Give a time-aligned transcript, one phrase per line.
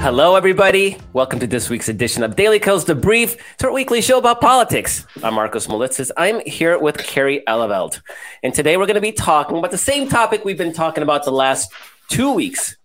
[0.00, 0.96] Hello, everybody.
[1.12, 3.36] Welcome to this week's edition of Daily Kos The Brief.
[3.52, 5.06] It's our weekly show about politics.
[5.22, 6.10] I'm Markos Moulitsas.
[6.16, 8.00] I'm here with Kerry Eleveld.
[8.42, 11.26] And today we're going to be talking about the same topic we've been talking about
[11.26, 11.70] the last
[12.08, 12.78] two weeks,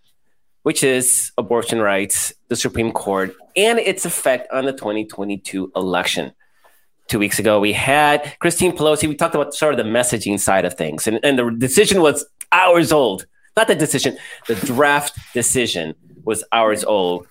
[0.62, 6.32] which is abortion rights, the Supreme Court, and its effect on the 2022 election.
[7.08, 9.08] Two weeks ago, we had Christine Pelosi.
[9.08, 12.26] We talked about sort of the messaging side of things, and, and the decision was
[12.52, 13.24] hours old.
[13.56, 15.94] Not the decision, the draft decision
[16.26, 17.26] was hours old.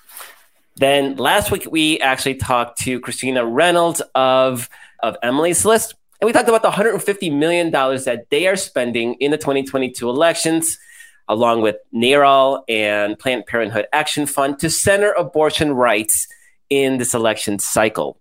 [0.77, 4.69] Then last week we actually talked to Christina Reynolds of
[5.03, 9.13] of Emily's List, and we talked about the 150 million dollars that they are spending
[9.15, 10.79] in the 2022 elections,
[11.27, 16.27] along with NARAL and Planned Parenthood Action Fund to center abortion rights
[16.69, 18.17] in this election cycle.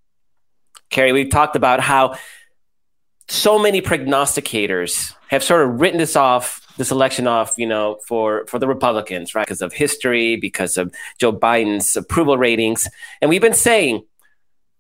[0.91, 2.17] Kerry, we've talked about how
[3.29, 8.47] so many prognosticators have sort of written this off this election off, you know, for
[8.47, 9.47] for the Republicans, right?
[9.47, 12.89] Because of history, because of Joe Biden's approval ratings,
[13.21, 14.05] and we've been saying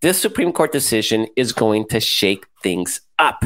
[0.01, 3.45] this Supreme Court decision is going to shake things up.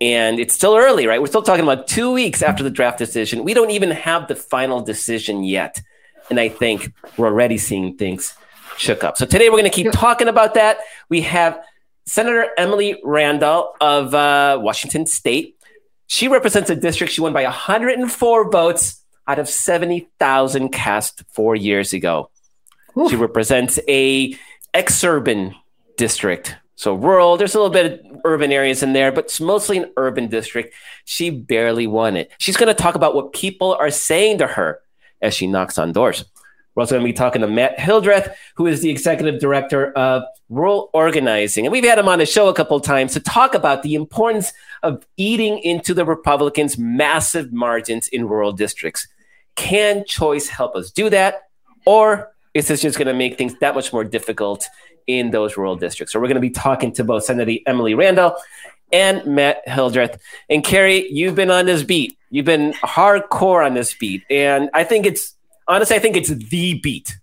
[0.00, 1.18] And it's still early, right?
[1.20, 3.44] We're still talking about two weeks after the draft decision.
[3.44, 5.80] We don't even have the final decision yet.
[6.28, 8.34] And I think we're already seeing things
[8.76, 9.16] shook up.
[9.16, 10.80] So today we're going to keep talking about that.
[11.08, 11.58] We have
[12.04, 15.55] Senator Emily Randall of uh, Washington State
[16.06, 21.92] she represents a district she won by 104 votes out of 70,000 cast four years
[21.92, 22.30] ago.
[22.96, 23.10] Oof.
[23.10, 24.36] She represents a
[24.72, 25.54] exurban
[25.96, 26.56] district.
[26.76, 29.90] So rural, there's a little bit of urban areas in there, but it's mostly an
[29.96, 30.74] urban district.
[31.04, 32.30] She barely won it.
[32.38, 34.80] She's going to talk about what people are saying to her
[35.22, 36.24] as she knocks on doors.
[36.76, 40.24] We're also going to be talking to Matt Hildreth, who is the executive director of
[40.50, 41.64] Rural Organizing.
[41.64, 44.52] And we've had him on the show a couple times to talk about the importance
[44.82, 49.08] of eating into the Republicans' massive margins in rural districts.
[49.54, 51.44] Can choice help us do that?
[51.86, 54.66] Or is this just going to make things that much more difficult
[55.06, 56.12] in those rural districts?
[56.12, 58.36] So we're going to be talking to both Senator Emily Randall
[58.92, 60.20] and Matt Hildreth.
[60.50, 62.18] And Kerry, you've been on this beat.
[62.28, 64.24] You've been hardcore on this beat.
[64.28, 65.35] And I think it's
[65.68, 67.16] honestly, I think it's the beat.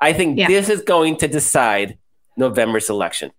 [0.00, 0.48] I think yeah.
[0.48, 1.98] this is going to decide
[2.36, 3.30] November's election.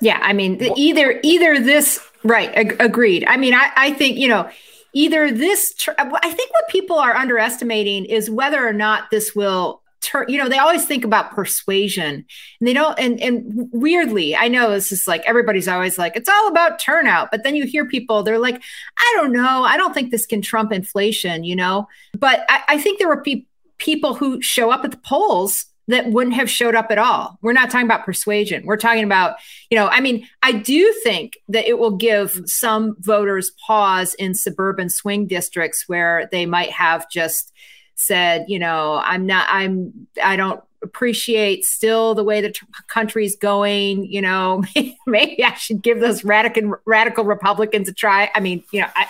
[0.00, 3.24] Yeah, I mean, either either this right, ag- agreed.
[3.26, 4.50] I mean, I, I think you know,
[4.92, 5.74] either this.
[5.74, 10.26] Tr- I think what people are underestimating is whether or not this will turn.
[10.28, 12.24] You know, they always think about persuasion,
[12.60, 12.98] and they don't.
[12.98, 17.30] And and weirdly, I know this is like everybody's always like it's all about turnout,
[17.30, 18.60] but then you hear people they're like,
[18.98, 21.44] I don't know, I don't think this can trump inflation.
[21.44, 23.46] You know, but I, I think there were people
[23.82, 27.38] people who show up at the polls that wouldn't have showed up at all.
[27.42, 28.64] We're not talking about persuasion.
[28.64, 29.34] We're talking about,
[29.68, 34.34] you know, I mean, I do think that it will give some voters pause in
[34.34, 37.52] suburban swing districts where they might have just
[37.96, 43.36] said, you know, I'm not, I'm, I don't appreciate still the way the t- country's
[43.36, 44.06] going.
[44.06, 44.62] You know,
[45.06, 48.30] maybe I should give those radical radical Republicans a try.
[48.34, 49.06] I mean, you know, I,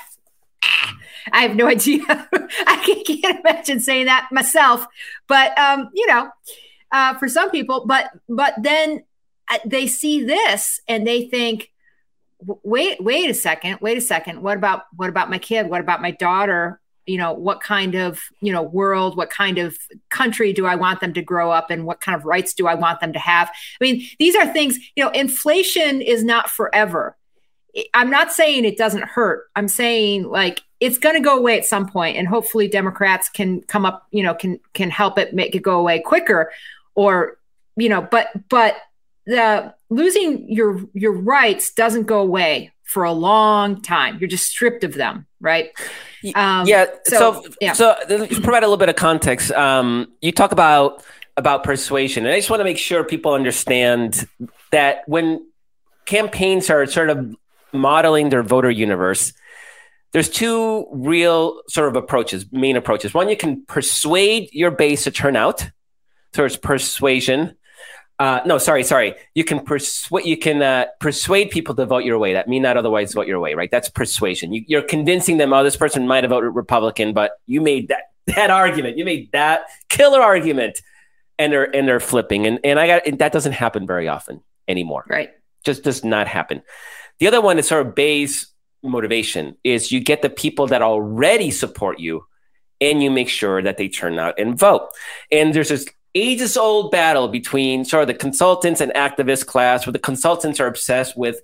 [1.31, 2.05] I have no idea.
[2.09, 4.87] I can't imagine saying that myself.
[5.29, 6.31] But um, you know,
[6.91, 9.05] uh, for some people, but but then
[9.51, 11.71] uh, they see this and they think,
[12.63, 14.43] wait, wait a second, wait a second.
[14.43, 15.69] What about what about my kid?
[15.69, 16.81] What about my daughter?
[17.07, 19.77] You know, what kind of you know world, what kind of
[20.11, 21.85] country do I want them to grow up in?
[21.85, 23.49] What kind of rights do I want them to have?
[23.49, 24.79] I mean, these are things.
[24.95, 27.17] You know, inflation is not forever.
[27.95, 29.49] I'm not saying it doesn't hurt.
[29.57, 33.61] I'm saying like it's going to go away at some point and hopefully democrats can
[33.63, 36.51] come up you know can can help it make it go away quicker
[36.95, 37.39] or
[37.77, 38.77] you know but but
[39.27, 44.19] the losing your your rights doesn't go away for a long time.
[44.19, 45.71] You're just stripped of them right?
[46.35, 47.73] Um, yeah so, so yeah.
[47.73, 49.51] so provide a little bit of context.
[49.53, 51.05] Um, you talk about
[51.39, 54.29] about persuasion and i just want to make sure people understand
[54.71, 55.43] that when
[56.05, 57.35] campaigns are sort of
[57.73, 59.33] modeling their voter universe
[60.13, 63.15] there's two real sort of approaches, main approaches.
[63.15, 65.71] One, you can persuade your base to turn out.
[66.35, 67.57] So it's persuasion.
[68.19, 69.15] Uh, no, sorry, sorry.
[69.35, 70.27] You can persuade.
[70.27, 72.35] You can uh, persuade people to vote your way.
[72.35, 73.71] That mean not otherwise vote your way, right?
[73.71, 74.53] That's persuasion.
[74.53, 75.53] You, are convincing them.
[75.53, 78.99] Oh, this person might have voted Republican, but you made that that argument.
[78.99, 80.81] You made that killer argument,
[81.39, 82.47] and they're and they're flipping.
[82.47, 85.05] And and I got and that doesn't happen very often anymore.
[85.09, 85.31] Right.
[85.65, 86.63] Just does not happen.
[87.19, 88.52] The other one is sort of base
[88.83, 92.27] motivation is you get the people that already support you
[92.81, 94.89] and you make sure that they turn out and vote.
[95.31, 99.93] And there's this ages old battle between sort of the consultants and activist class where
[99.93, 101.41] the consultants are obsessed with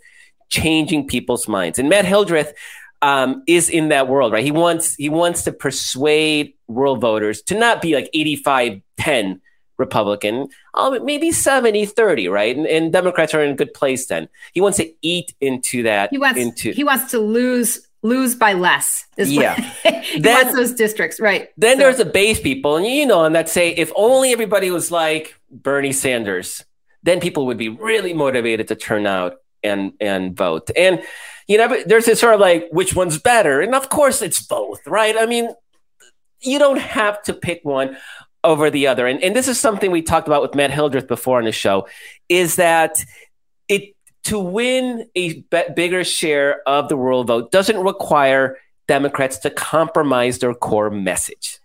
[0.49, 1.79] changing people's minds.
[1.79, 2.55] And Matt Hildreth
[3.03, 4.45] um, is in that world, right?
[4.45, 9.41] He wants he wants to persuade world voters to not be like 85 10
[9.79, 12.57] Republican, oh, maybe 70 30, right?
[12.57, 14.29] And, and, Democrats are in a good place then.
[14.53, 16.11] He wants to eat into that.
[16.11, 19.07] He wants, into, he wants to lose lose by less.
[19.17, 19.55] yeah.
[20.03, 21.49] he then, wants those districts, right.
[21.57, 21.85] Then so.
[21.85, 25.39] there's the base people, and you know, and that say if only everybody was like
[25.51, 26.65] Bernie Sanders,
[27.03, 30.71] then people would be really motivated to turn out and and vote.
[30.77, 31.03] And
[31.47, 34.85] you know, there's this sort of like which one's better, and of course it's both,
[34.87, 35.17] right?
[35.17, 35.51] I mean,
[36.41, 37.97] you don't have to pick one
[38.45, 39.07] over the other.
[39.07, 41.89] And, and this is something we talked about with Matt Hildreth before on the show,
[42.29, 43.05] is that
[43.69, 43.95] it
[44.25, 48.57] to win a b- bigger share of the world vote doesn't require
[48.87, 51.59] Democrats to compromise their core message.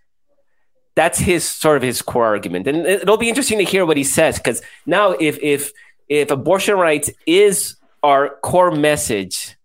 [0.96, 4.04] That's his sort of his core argument, and it'll be interesting to hear what he
[4.04, 5.72] says because now if if
[6.08, 9.56] if abortion rights is our core message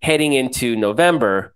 [0.00, 1.53] heading into November,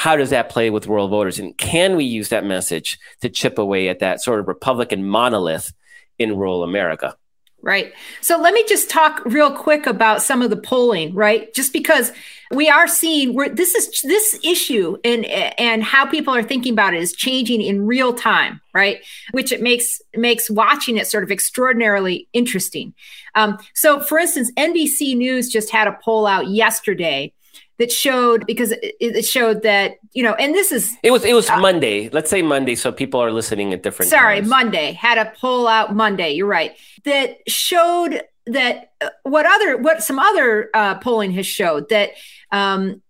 [0.00, 1.38] how does that play with rural voters?
[1.38, 5.74] And can we use that message to chip away at that sort of Republican monolith
[6.18, 7.14] in rural America?
[7.60, 7.92] Right.
[8.22, 11.52] So let me just talk real quick about some of the polling, right?
[11.52, 12.12] Just because
[12.50, 16.94] we are seeing where this is this issue and and how people are thinking about
[16.94, 19.00] it is changing in real time, right?
[19.32, 22.94] Which it makes makes watching it sort of extraordinarily interesting.
[23.34, 27.34] Um, so, for instance, NBC News just had a poll out yesterday
[27.80, 31.48] that showed because it, showed that you know and this is it was it was
[31.48, 32.10] uh, monday.
[32.10, 34.48] Let's say monday so people are listening at different sorry times.
[34.48, 34.92] monday.
[34.92, 36.32] Had a poll out monday.
[36.32, 36.76] You're right.
[37.04, 42.10] That showed that uh, what other what some other uh, polling has showed that
[42.52, 43.00] um,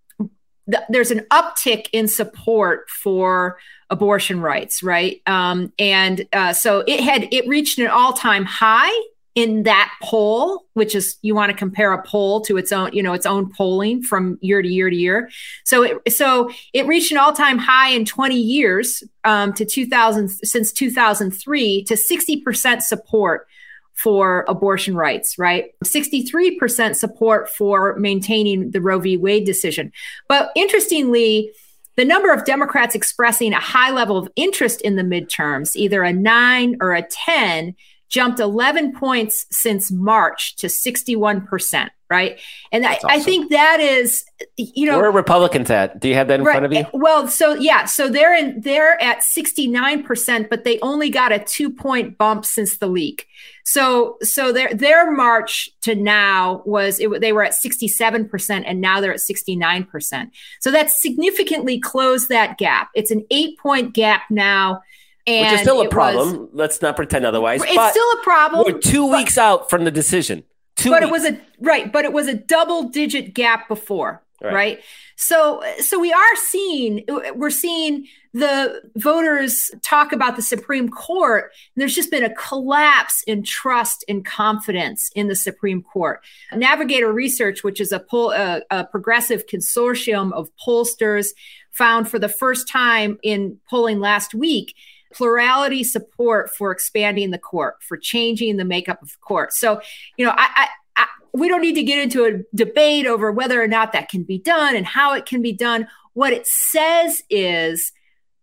[0.70, 3.58] th- there's an uptick in support for
[3.90, 5.20] abortion rights right?
[5.26, 8.96] Um, and uh, so it had it reached an all-time high
[9.34, 13.02] in that poll, which is you want to compare a poll to its own, you
[13.02, 15.30] know, its own polling from year to year to year.
[15.64, 20.28] So it so it reached an all time high in 20 years um, to 2000
[20.28, 23.46] since 2003 to 60 percent support
[23.94, 25.72] for abortion rights, right?
[25.84, 29.18] 63% support for maintaining the Roe v.
[29.18, 29.92] Wade decision.
[30.26, 31.52] But interestingly,
[31.96, 36.14] the number of Democrats expressing a high level of interest in the midterms, either a
[36.14, 37.74] nine or a 10,
[38.10, 42.40] jumped 11 points since March to 61%, right?
[42.72, 43.10] And I, awesome.
[43.10, 44.24] I, think that is,
[44.56, 46.00] you know, where are Republicans at?
[46.00, 46.80] Do you have that in right, front of you?
[46.80, 51.38] Eh, well, so yeah, so they're in, they're at 69%, but they only got a
[51.38, 53.28] two point bump since the leak.
[53.64, 59.00] So, so their their march to now was it, they were at 67% and now
[59.00, 60.30] they're at 69%.
[60.58, 62.90] So that significantly closed that gap.
[62.94, 64.82] It's an eight point gap now
[65.30, 66.38] and Which is still a problem.
[66.38, 67.62] Was, Let's not pretend otherwise.
[67.64, 68.64] It's still a problem.
[68.64, 70.44] We're two but, weeks out from the decision.
[70.76, 71.08] Two but weeks.
[71.08, 74.54] it was a right, but it was a double digit gap before, right.
[74.54, 74.80] right?
[75.16, 77.04] So so we are seeing
[77.34, 81.50] we're seeing the voters talk about the Supreme Court.
[81.76, 86.20] there's just been a collapse in trust and confidence in the Supreme Court.
[86.54, 91.30] Navigator Research, which is a, poll, a, a progressive consortium of pollsters,
[91.72, 94.74] found for the first time in polling last week
[95.12, 99.52] plurality support for expanding the court, for changing the makeup of the court.
[99.52, 99.80] So,
[100.16, 103.62] you know, I, I, I, we don't need to get into a debate over whether
[103.62, 105.88] or not that can be done and how it can be done.
[106.14, 107.92] What it says is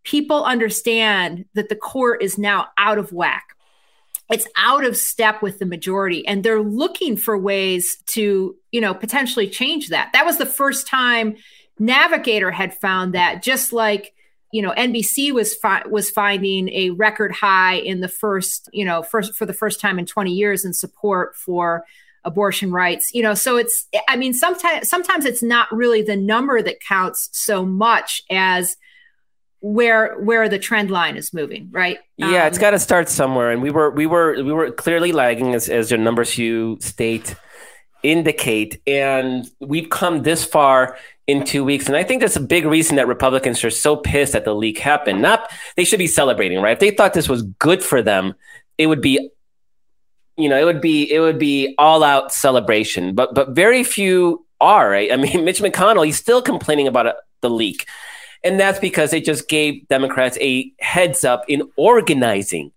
[0.04, 3.44] people understand that the court is now out of whack.
[4.30, 8.94] It's out of step with the majority, and they're looking for ways to, you know,
[8.94, 10.10] potentially change that.
[10.12, 11.38] That was the first time
[11.80, 14.14] Navigator had found that, just like
[14.52, 19.04] you know NBC was fi- was finding a record high in the first you know
[19.04, 21.84] first for the first time in 20 years in support for
[22.24, 26.62] abortion rights you know so it's i mean sometimes sometimes it's not really the number
[26.62, 28.76] that counts so much as
[29.60, 32.00] where where the trend line is moving right?
[32.18, 35.12] Yeah um, it's got to start somewhere and we were we were we were clearly
[35.12, 37.36] lagging as, as your numbers you state
[38.04, 41.88] indicate and we've come this far in two weeks.
[41.88, 44.80] And I think that's a big reason that Republicans are so pissed that the leak
[44.80, 45.22] happened.
[45.22, 46.74] Not they should be celebrating, right?
[46.74, 48.34] If they thought this was good for them,
[48.78, 49.30] it would be,
[50.38, 53.14] you know, it would be it would be all out celebration.
[53.14, 54.90] But but very few are.
[54.90, 55.12] Right?
[55.12, 57.88] I mean, Mitch McConnell, he's still complaining about a, the leak,
[58.44, 62.72] and that's because it just gave Democrats a heads up in organizing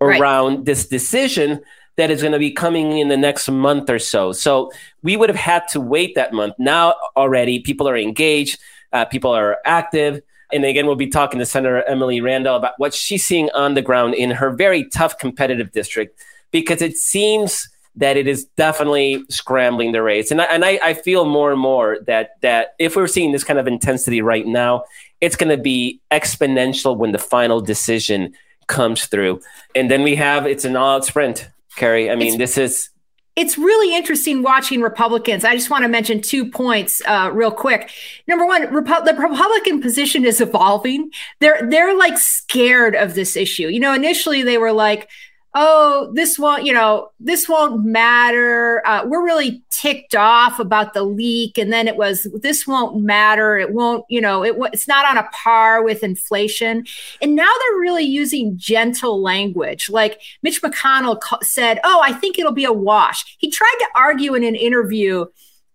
[0.00, 0.64] around right.
[0.64, 1.60] this decision
[2.00, 4.32] that is going to be coming in the next month or so.
[4.32, 6.54] So we would have had to wait that month.
[6.58, 8.58] Now already, people are engaged,
[8.92, 10.22] uh, people are active.
[10.52, 13.82] And again, we'll be talking to Senator Emily Randall about what she's seeing on the
[13.82, 16.18] ground in her very tough competitive district,
[16.50, 20.30] because it seems that it is definitely scrambling the race.
[20.30, 23.44] And I, and I, I feel more and more that that if we're seeing this
[23.44, 24.84] kind of intensity right now,
[25.20, 28.32] it's going to be exponential when the final decision
[28.66, 29.40] comes through.
[29.74, 31.48] And then we have it's an all-out sprint,
[31.80, 32.10] Kerry.
[32.10, 32.90] I mean, it's, this is
[33.36, 35.44] it's really interesting watching Republicans.
[35.44, 37.90] I just want to mention two points uh, real quick.
[38.28, 41.10] Number one, Repu- the Republican position is evolving.
[41.40, 43.68] They're they're like scared of this issue.
[43.68, 45.08] You know, initially they were like,
[45.54, 48.86] oh, this won't, you know, this won't matter.
[48.86, 51.58] Uh, we're really ticked off about the leak.
[51.58, 53.58] And then it was, this won't matter.
[53.58, 56.84] It won't, you know, it, it's not on a par with inflation.
[57.20, 59.90] And now they're really using gentle language.
[59.90, 63.36] Like Mitch McConnell said, oh, I think it'll be a wash.
[63.38, 65.26] He tried to argue in an interview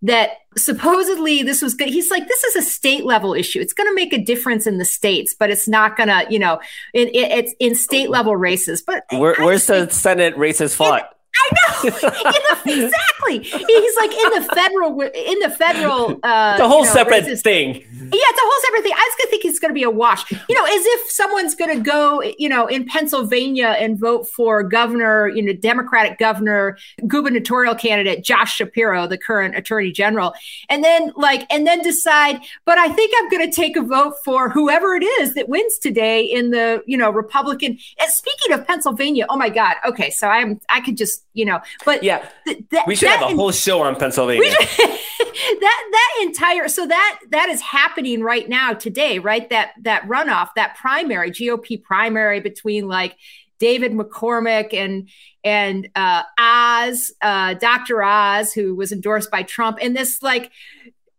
[0.02, 1.88] that supposedly this was good.
[1.88, 3.60] He's like, this is a state level issue.
[3.60, 6.38] It's going to make a difference in the states, but it's not going to, you
[6.38, 6.60] know,
[6.92, 8.82] it, it, it's in state level races.
[8.82, 11.15] But Where, where's the Senate races fought?
[11.36, 13.38] I know the, exactly.
[13.38, 17.74] He's like in the federal in the federal uh, the whole you know, separate thing.
[17.74, 18.92] Yeah, it's a whole separate thing.
[18.92, 20.30] I was gonna think it's gonna be a wash.
[20.30, 25.28] You know, as if someone's gonna go, you know, in Pennsylvania and vote for governor,
[25.28, 30.34] you know, Democratic governor, gubernatorial candidate Josh Shapiro, the current attorney general,
[30.68, 34.48] and then like and then decide, but I think I'm gonna take a vote for
[34.48, 37.78] whoever it is that wins today in the you know Republican.
[38.00, 41.60] And speaking of Pennsylvania, oh my God, okay, so I'm I could just you know.
[41.84, 44.50] But yeah, th- that, we should have a whole show on Pennsylvania.
[44.50, 44.88] Should,
[45.60, 49.48] that that entire so that that is happening right now today, right?
[49.50, 53.16] That that runoff, that primary GOP primary between like
[53.58, 55.08] David McCormick and
[55.44, 58.02] and uh, Oz, uh, Dr.
[58.02, 60.50] Oz, who was endorsed by Trump, and this like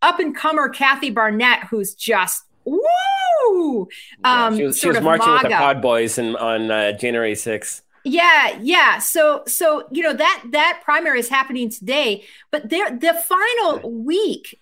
[0.02, 3.88] up and comer Kathy Barnette, who's just woo.
[4.24, 5.44] Um, yeah, she was, she was marching MAGA.
[5.44, 7.82] with the Proud Boys in, on uh, January 6th.
[8.08, 8.98] Yeah, yeah.
[8.98, 14.58] So so you know that that primary is happening today, but their the final week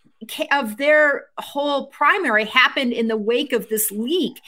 [0.50, 4.40] of their whole primary happened in the wake of this leak.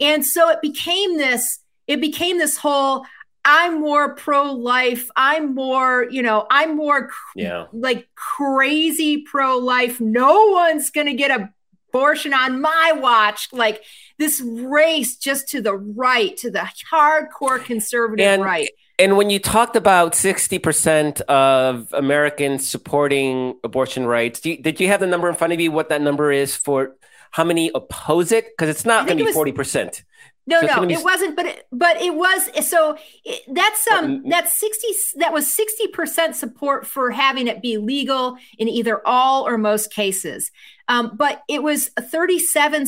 [0.00, 3.06] And so it became this it became this whole
[3.44, 5.10] I'm more pro life.
[5.16, 7.66] I'm more, you know, I'm more yeah.
[7.72, 10.00] like crazy pro life.
[10.00, 11.52] No one's going to get a
[11.92, 13.48] abortion on my watch.
[13.52, 13.82] Like
[14.18, 18.68] this race just to the right, to the hardcore conservative and, right.
[18.98, 25.00] And when you talked about 60% of Americans supporting abortion rights, you, did you have
[25.00, 26.94] the number in front of you, what that number is for
[27.32, 28.46] how many oppose it?
[28.50, 30.02] Because it's not going to be 40%.
[30.44, 30.94] No, so no, be...
[30.94, 32.50] it wasn't, but it, but it was.
[32.68, 34.88] So it, that's um that's sixty.
[35.18, 39.92] That was sixty percent support for having it be legal in either all or most
[39.92, 40.50] cases.
[40.88, 42.86] Um, but it was thirty-seven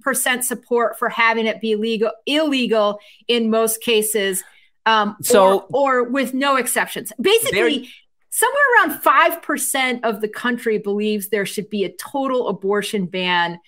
[0.00, 4.44] percent support for having it be legal illegal in most cases.
[4.86, 7.12] Um, so or, or with no exceptions.
[7.20, 7.90] Basically,
[8.30, 13.58] somewhere around five percent of the country believes there should be a total abortion ban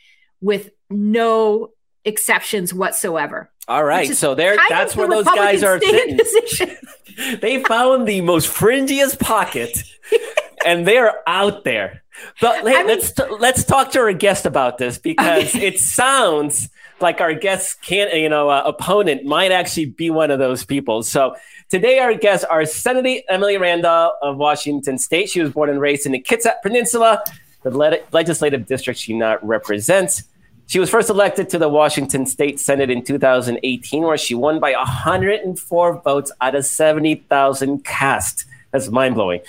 [0.40, 1.70] with no
[2.04, 3.50] exceptions whatsoever.
[3.68, 6.18] All right, so there that's where those guys are sitting.
[7.40, 9.82] they found the most fringiest pocket
[10.64, 12.02] and they're out there.
[12.40, 15.66] But hey, I mean, let's t- let's talk to our guest about this because okay.
[15.66, 20.38] it sounds like our guest can't you know uh, opponent might actually be one of
[20.38, 21.02] those people.
[21.02, 21.36] So
[21.68, 25.28] today our guests are Senator Emily Randall of Washington State.
[25.28, 27.22] She was born and raised in the Kitsap Peninsula,
[27.62, 30.24] the le- legislative district she now represents.
[30.68, 34.72] She was first elected to the Washington State Senate in 2018, where she won by
[34.72, 38.44] 104 votes out of 70,000 cast.
[38.70, 39.40] That's mind blowing.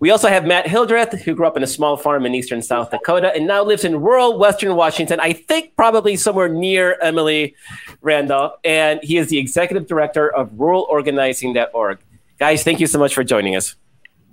[0.00, 2.90] We also have Matt Hildreth, who grew up in a small farm in eastern South
[2.90, 7.54] Dakota and now lives in rural western Washington, I think probably somewhere near Emily
[8.02, 8.58] Randall.
[8.64, 11.98] And he is the executive director of ruralorganizing.org.
[12.40, 13.76] Guys, thank you so much for joining us.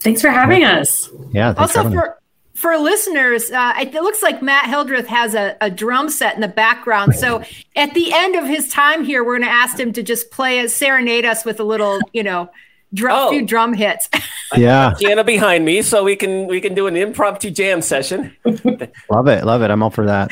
[0.01, 1.07] Thanks for having us.
[1.31, 1.53] Yeah.
[1.55, 2.17] also, for,
[2.53, 6.47] for listeners, uh, it looks like Matt Hildreth has a, a, drum set in the
[6.47, 7.15] background.
[7.15, 7.43] So
[7.75, 10.59] at the end of his time here, we're going to ask him to just play
[10.59, 12.49] a serenade us with a little, you know,
[12.93, 13.29] drum, oh.
[13.31, 14.09] few drum hits.
[14.55, 18.35] yeah, piano behind me, so we can we can do an impromptu jam session.
[18.45, 19.71] love it, love it.
[19.71, 20.31] I'm all for that.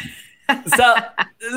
[0.67, 0.95] so,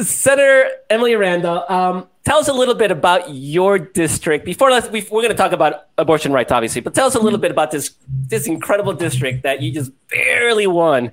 [0.03, 4.45] Senator Emily Randall, um, tell us a little bit about your district.
[4.45, 7.21] Before let's, we, are going to talk about abortion rights, obviously, but tell us a
[7.21, 11.11] little bit about this this incredible district that you just barely won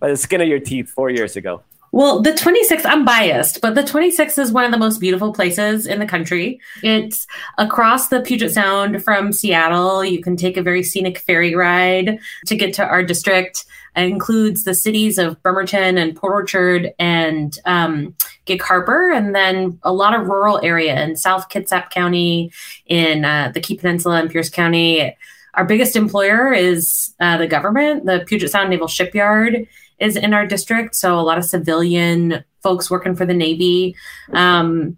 [0.00, 1.62] by the skin of your teeth four years ago.
[1.94, 5.86] Well, the 26th, I'm biased, but the 26th is one of the most beautiful places
[5.86, 6.58] in the country.
[6.82, 7.26] It's
[7.58, 10.02] across the Puget Sound from Seattle.
[10.02, 13.66] You can take a very scenic ferry ride to get to our district.
[13.96, 19.78] It includes the cities of Bremerton and Port Orchard and um, Gig Harbor, and then
[19.82, 22.52] a lot of rural area in South Kitsap County,
[22.86, 25.16] in uh, the Key Peninsula and Pierce County.
[25.54, 28.06] Our biggest employer is uh, the government.
[28.06, 29.66] The Puget Sound Naval Shipyard
[29.98, 33.94] is in our district, so a lot of civilian folks working for the Navy.
[34.32, 34.96] Um,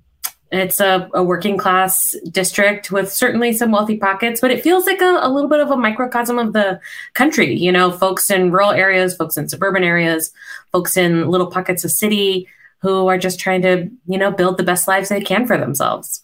[0.58, 5.00] it's a, a, working class district with certainly some wealthy pockets, but it feels like
[5.00, 6.80] a, a, little bit of a microcosm of the
[7.14, 7.54] country.
[7.54, 10.32] You know, folks in rural areas, folks in suburban areas,
[10.72, 14.62] folks in little pockets of city who are just trying to, you know, build the
[14.62, 16.22] best lives they can for themselves.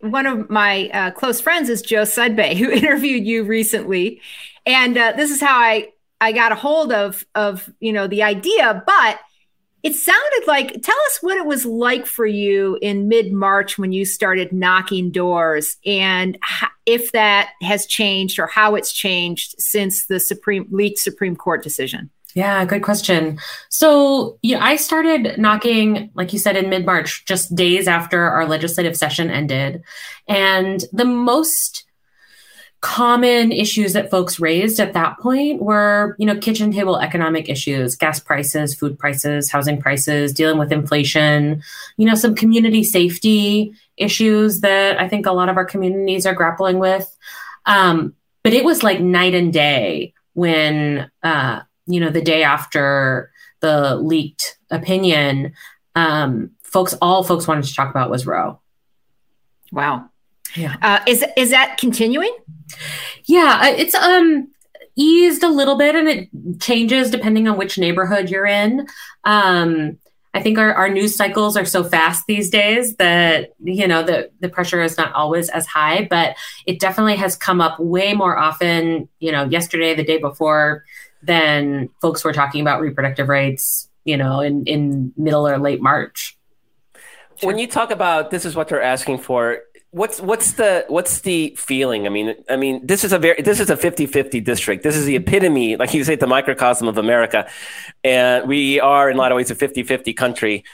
[0.00, 4.20] One of my uh, close friends is Joe Sudbay, who interviewed you recently,
[4.66, 5.88] and uh, this is how I
[6.20, 9.18] I got a hold of of you know the idea, but
[9.82, 14.04] it sounded like tell us what it was like for you in mid-march when you
[14.04, 16.38] started knocking doors and
[16.86, 22.10] if that has changed or how it's changed since the supreme leaked supreme court decision.
[22.34, 23.38] Yeah good question.
[23.68, 28.96] So yeah i started knocking like you said in mid-march just days after our legislative
[28.96, 29.82] session ended.
[30.28, 31.84] And the most
[32.82, 37.94] common issues that folks raised at that point were, you know, kitchen table economic issues,
[37.94, 41.62] gas prices, food prices, housing prices, dealing with inflation,
[41.96, 46.34] you know, some community safety issues that I think a lot of our communities are
[46.34, 47.08] grappling with.
[47.66, 53.30] Um, but it was like night and day when, uh, you know, the day after
[53.60, 55.52] the leaked opinion,
[55.94, 58.60] um, folks, all folks wanted to talk about was Roe.
[59.70, 60.10] Wow.
[60.56, 60.76] Yeah.
[60.82, 62.34] Uh, is is that continuing?
[63.26, 64.48] Yeah, uh, it's um
[64.96, 66.28] eased a little bit, and it
[66.60, 68.86] changes depending on which neighborhood you're in.
[69.24, 69.98] Um,
[70.34, 74.30] I think our, our news cycles are so fast these days that you know the
[74.40, 78.38] the pressure is not always as high, but it definitely has come up way more
[78.38, 79.08] often.
[79.20, 80.84] You know, yesterday, the day before,
[81.22, 83.88] than folks were talking about reproductive rights.
[84.04, 86.36] You know, in in middle or late March.
[87.42, 89.58] When you talk about this is what they're asking for,
[89.92, 92.06] what's what's the what's the feeling?
[92.06, 94.82] I mean i mean this is a very this is a 50-50 district.
[94.82, 97.48] This is the epitome like you say the microcosm of america.
[98.02, 100.64] And we are in a lot of ways a 50-50 country.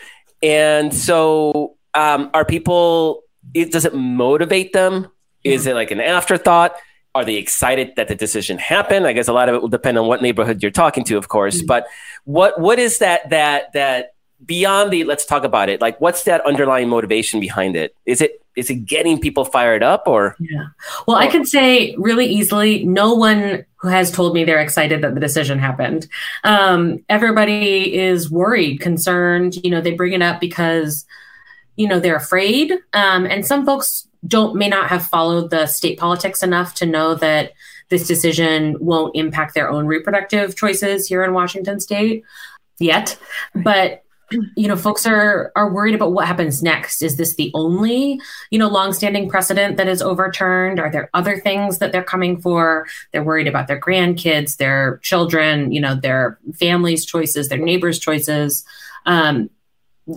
[0.42, 5.08] And so um, are people it, does it motivate them?
[5.42, 6.76] Is it like an afterthought?
[7.14, 9.06] Are they excited that the decision happened?
[9.06, 11.28] I guess a lot of it will depend on what neighborhood you're talking to of
[11.28, 11.58] course.
[11.58, 11.66] Mm-hmm.
[11.66, 11.86] but
[12.24, 14.12] what what is that that that
[14.44, 15.80] beyond the let's talk about it.
[15.80, 17.96] Like what's that underlying motivation behind it?
[18.06, 20.36] Is it is it getting people fired up or?
[20.40, 20.66] Yeah.
[21.06, 25.02] Well or, i can say really easily no one who has told me they're excited
[25.02, 26.08] that the decision happened.
[26.42, 31.06] Um, everybody is worried concerned you know they bring it up because
[31.76, 32.72] you know they're afraid.
[32.92, 37.14] Um, and some folks don't may not have followed the state politics enough to know
[37.14, 37.52] that
[37.88, 42.24] this decision won't impact their own reproductive choices here in washington state
[42.78, 43.16] yet.
[43.54, 47.02] But you know folks are are worried about what happens next.
[47.02, 50.80] Is this the only you know longstanding precedent that is overturned?
[50.80, 52.86] Are there other things that they're coming for?
[53.12, 58.64] They're worried about their grandkids their children you know their families choices their neighbors choices.
[59.06, 59.50] Um,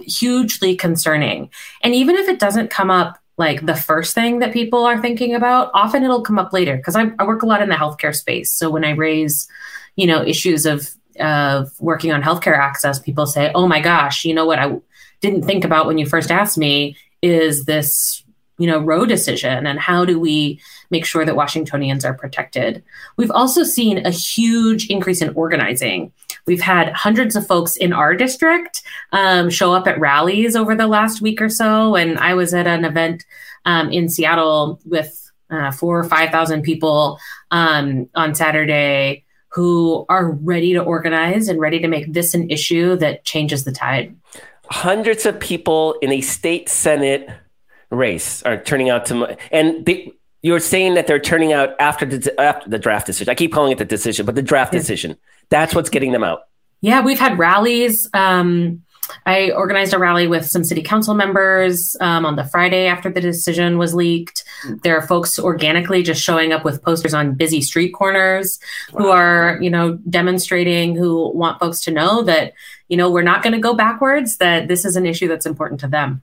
[0.05, 1.49] hugely concerning.
[1.83, 5.35] And even if it doesn't come up like the first thing that people are thinking
[5.35, 8.15] about often it'll come up later because I, I work a lot in the healthcare
[8.15, 8.51] space.
[8.53, 9.47] So when i raise
[9.95, 14.33] you know issues of of working on healthcare access, people say, "Oh my gosh, you
[14.33, 14.77] know what I
[15.21, 18.23] didn't think about when you first asked me is this,
[18.57, 22.83] you know, Roe decision and how do we make sure that Washingtonians are protected?"
[23.17, 26.11] We've also seen a huge increase in organizing.
[26.47, 30.87] We've had hundreds of folks in our district um, show up at rallies over the
[30.87, 33.25] last week or so, and I was at an event
[33.65, 35.17] um, in Seattle with
[35.51, 37.19] uh, four or five thousand people
[37.51, 42.95] um, on Saturday who are ready to organize and ready to make this an issue
[42.95, 44.15] that changes the tide.
[44.65, 47.29] Hundreds of people in a state senate
[47.89, 52.39] race are turning out to, and they, you're saying that they're turning out after the,
[52.39, 53.29] after the draft decision.
[53.29, 54.79] I keep calling it the decision, but the draft yeah.
[54.79, 55.17] decision.
[55.49, 56.43] That's what's getting them out.
[56.79, 58.09] Yeah, we've had rallies.
[58.13, 58.83] Um,
[59.25, 63.21] I organized a rally with some city council members um, on the Friday after the
[63.21, 64.43] decision was leaked.
[64.83, 68.59] There are folks organically just showing up with posters on busy street corners
[68.95, 72.53] who are, you know, demonstrating, who want folks to know that,
[72.87, 75.79] you know, we're not going to go backwards, that this is an issue that's important
[75.81, 76.21] to them.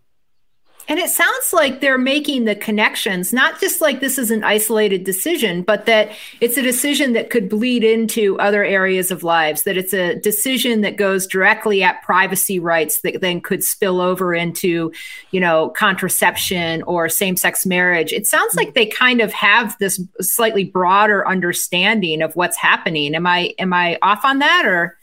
[0.88, 5.04] And it sounds like they're making the connections, not just like this is an isolated
[5.04, 9.76] decision, but that it's a decision that could bleed into other areas of lives, that
[9.76, 14.90] it's a decision that goes directly at privacy rights that then could spill over into,
[15.30, 18.12] you know, contraception or same sex marriage.
[18.14, 23.14] It sounds like they kind of have this slightly broader understanding of what's happening.
[23.14, 24.97] Am I am I off on that or?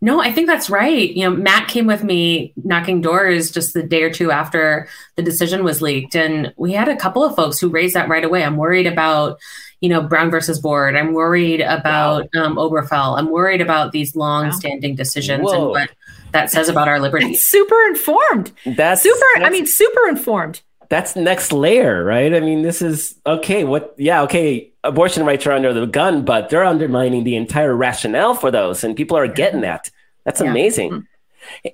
[0.00, 1.10] No, I think that's right.
[1.10, 5.22] You know, Matt came with me knocking doors just the day or two after the
[5.22, 6.14] decision was leaked.
[6.14, 8.44] And we had a couple of folks who raised that right away.
[8.44, 9.40] I'm worried about,
[9.80, 10.94] you know, Brown versus Board.
[10.94, 12.44] I'm worried about wow.
[12.44, 13.18] um, Obergefell.
[13.18, 14.96] I'm worried about these long standing wow.
[14.96, 15.54] decisions Whoa.
[15.54, 15.90] and what
[16.32, 17.48] that says about our liberties.
[17.48, 18.52] super informed.
[18.66, 20.60] That's super, that's, I mean, super informed.
[20.90, 22.32] That's next layer, right?
[22.34, 23.64] I mean, this is okay.
[23.64, 28.34] What, yeah, okay abortion rights are under the gun, but they're undermining the entire rationale
[28.34, 29.90] for those, and people are getting that.
[30.24, 30.50] That's yeah.
[30.50, 30.90] amazing.
[30.90, 31.02] Mm-hmm.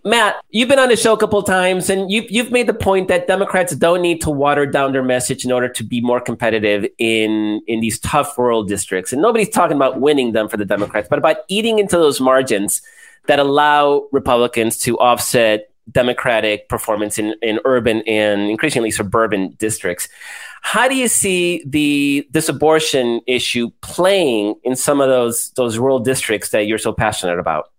[0.04, 2.74] Matt, you've been on the show a couple of times, and you've you've made the
[2.74, 6.20] point that Democrats don't need to water down their message in order to be more
[6.20, 9.12] competitive in in these tough rural districts.
[9.12, 12.82] And nobody's talking about winning them for the Democrats, but about eating into those margins
[13.26, 20.08] that allow Republicans to offset Democratic performance in, in urban and increasingly suburban districts.
[20.62, 25.98] How do you see the this abortion issue playing in some of those those rural
[25.98, 27.70] districts that you're so passionate about?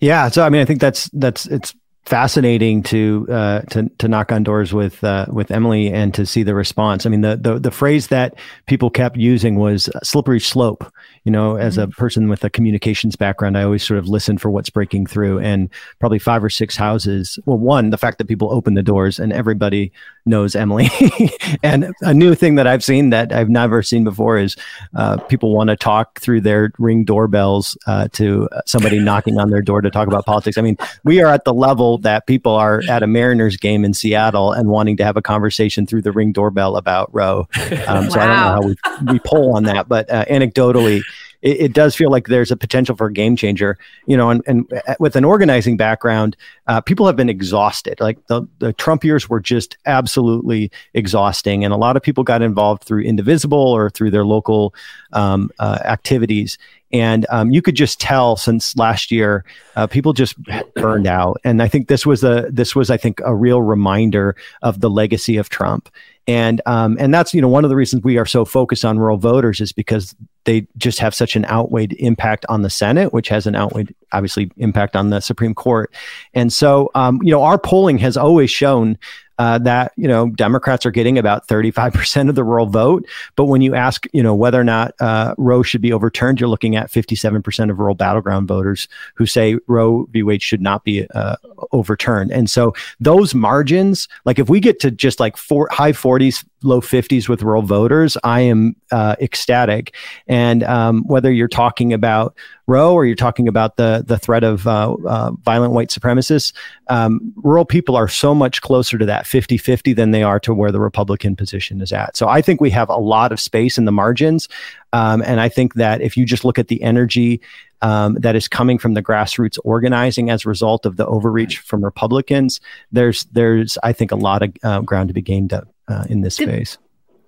[0.00, 1.74] Yeah, so I mean, I think that's that's it's
[2.06, 6.42] fascinating to uh, to to knock on doors with uh, with Emily and to see
[6.42, 7.06] the response.
[7.06, 8.34] I mean, the, the the phrase that
[8.66, 10.90] people kept using was slippery slope.
[11.24, 11.92] You know, as a mm-hmm.
[11.92, 15.38] person with a communications background, I always sort of listen for what's breaking through.
[15.38, 17.38] And probably five or six houses.
[17.46, 19.92] Well, one, the fact that people open the doors and everybody
[20.26, 20.88] knows Emily.
[21.62, 24.56] and a new thing that I've seen that I've never seen before is
[24.94, 29.62] uh, people want to talk through their ring doorbells uh, to somebody knocking on their
[29.62, 30.56] door to talk about politics.
[30.58, 33.94] I mean, we are at the level that people are at a Mariners game in
[33.94, 37.48] Seattle and wanting to have a conversation through the ring doorbell about Roe.
[37.86, 38.22] Um, so wow.
[38.22, 41.02] I don't know how we, we poll on that, but uh, anecdotally,
[41.44, 43.78] it, it, does feel like there's a potential for a game changer.
[44.06, 48.00] You know, and, and uh, with an organizing background, uh, people have been exhausted.
[48.00, 52.42] Like the, the Trump years were just absolutely exhausting, and a lot of people got
[52.42, 54.74] involved through Indivisible or through their local
[55.12, 56.58] um, uh, activities.
[56.92, 60.36] And um, you could just tell since last year, uh, people just
[60.74, 61.40] burned out.
[61.42, 64.88] And I think this was a this was I think a real reminder of the
[64.88, 65.90] legacy of Trump
[66.26, 68.98] and um, and that's you know one of the reasons we are so focused on
[68.98, 73.28] rural voters is because they just have such an outweighed impact on the Senate, which
[73.28, 75.92] has an outweighed obviously impact on the Supreme Court.
[76.34, 78.98] And so um, you know our polling has always shown
[79.38, 83.06] uh, that you know Democrats are getting about 35% of the rural vote.
[83.36, 86.48] But when you ask you know whether or not uh, Roe should be overturned, you're
[86.48, 90.22] looking at 57% of rural battleground voters who say Roe v.
[90.22, 91.36] Wade should not be uh,
[91.72, 92.30] overturned.
[92.30, 96.80] And so those margins, like if we get to just like four, high 40s, low
[96.80, 99.94] 50s with rural voters, I am uh, ecstatic.
[100.26, 102.34] And um, whether you're talking about
[102.66, 106.54] Roe or you're talking about the the threat of uh, uh, violent white supremacists,
[106.88, 110.54] um, rural people are so much closer to that 50 50 than they are to
[110.54, 112.16] where the Republican position is at.
[112.16, 114.48] So I think we have a lot of space in the margins.
[114.94, 117.40] Um, and I think that if you just look at the energy
[117.82, 121.84] um, that is coming from the grassroots organizing as a result of the overreach from
[121.84, 122.60] Republicans,
[122.92, 125.52] there's there's I think a lot of uh, ground to be gained
[125.88, 126.78] uh, in this do, space.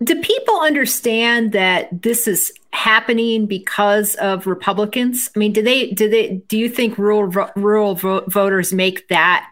[0.02, 5.30] Do people understand that this is happening because of Republicans?
[5.34, 9.48] I mean, do they do they do you think rural rural voters make that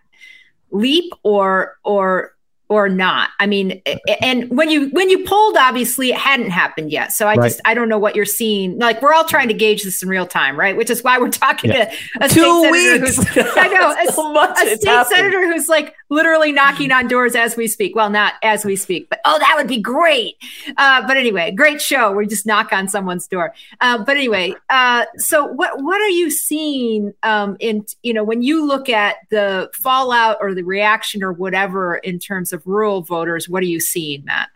[0.70, 2.33] leap or or
[2.68, 3.30] or not.
[3.40, 3.82] I mean
[4.22, 7.12] and when you when you polled obviously it hadn't happened yet.
[7.12, 7.46] So i right.
[7.46, 8.78] just i don't know what you're seeing.
[8.78, 10.76] Like we're all trying to gauge this in real time right?
[10.76, 11.90] Which is why we're talking yeah.
[11.90, 13.18] to a Two state weeks.
[13.56, 15.14] i know a, so a state happened.
[15.14, 17.94] senator who's like literally knocking on doors as we speak.
[17.94, 20.36] Well not as we speak but oh that would be great.
[20.76, 22.12] Uh, but anyway great show.
[22.12, 23.54] We just knock on someone's door.
[23.80, 28.42] Uh, but anyway uh, so what what are you seeing um, in you know when
[28.42, 33.48] you look at the fallout or the reaction or whatever in terms of rural voters.
[33.48, 34.48] What are you seeing, Matt?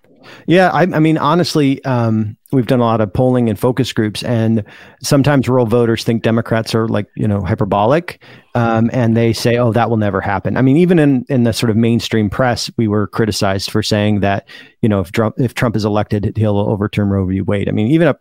[0.47, 4.23] Yeah, I, I mean, honestly, um, we've done a lot of polling and focus groups,
[4.23, 4.65] and
[5.03, 8.23] sometimes rural voters think Democrats are like you know hyperbolic,
[8.55, 11.53] um, and they say, "Oh, that will never happen." I mean, even in in the
[11.53, 14.49] sort of mainstream press, we were criticized for saying that
[14.83, 17.41] you know if Trump if Trump is elected, he'll overturn Roe v.
[17.41, 17.69] Wade.
[17.69, 18.21] I mean, even up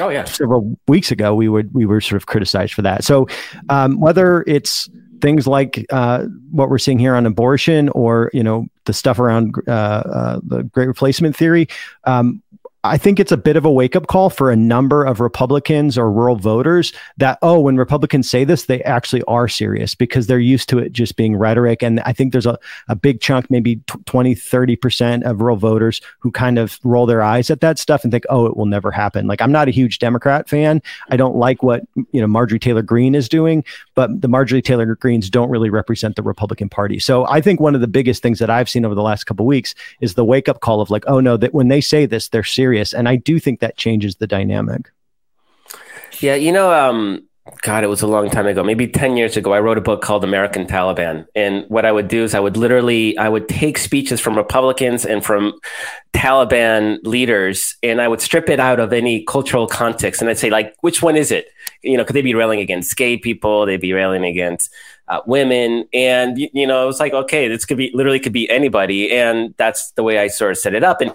[0.00, 3.04] oh yeah several weeks ago, we would we were sort of criticized for that.
[3.04, 3.28] So
[3.68, 4.88] um, whether it's
[5.20, 9.54] things like uh, what we're seeing here on abortion or you know the stuff around
[9.66, 11.68] uh, uh, the great replacement theory.
[12.04, 12.42] Um,
[12.84, 15.96] I think it's a bit of a wake up call for a number of Republicans
[15.96, 20.38] or rural voters that, oh, when Republicans say this, they actually are serious because they're
[20.38, 21.82] used to it just being rhetoric.
[21.82, 26.30] And I think there's a, a big chunk, maybe 20, 30% of rural voters who
[26.30, 29.26] kind of roll their eyes at that stuff and think, oh, it will never happen.
[29.26, 30.82] Like, I'm not a huge Democrat fan.
[31.08, 34.94] I don't like what, you know, Marjorie Taylor Greene is doing, but the Marjorie Taylor
[34.94, 36.98] Greens don't really represent the Republican Party.
[36.98, 39.46] So I think one of the biggest things that I've seen over the last couple
[39.46, 42.28] weeks is the wake up call of like, oh, no, that when they say this,
[42.28, 42.92] they're serious serious.
[42.92, 44.90] And I do think that changes the dynamic.
[46.20, 47.26] Yeah, you know, um,
[47.62, 50.00] God, it was a long time ago, maybe 10 years ago, I wrote a book
[50.00, 51.26] called American Taliban.
[51.34, 55.04] And what I would do is I would literally, I would take speeches from Republicans
[55.04, 55.52] and from
[56.14, 60.20] Taliban leaders, and I would strip it out of any cultural context.
[60.22, 61.48] And I'd say, like, which one is it?
[61.82, 63.66] You know, could they be railing against gay people?
[63.66, 64.70] They'd be railing against
[65.08, 65.86] uh, women.
[65.92, 69.12] And, you know, it was like, okay, this could be, literally could be anybody.
[69.12, 71.02] And that's the way I sort of set it up.
[71.02, 71.12] And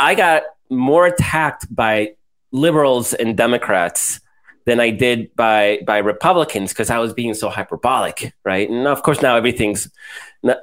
[0.00, 2.14] I got more attacked by
[2.52, 4.20] liberals and Democrats
[4.66, 8.68] than I did by by Republicans because I was being so hyperbolic, right?
[8.68, 9.90] And of course now everything's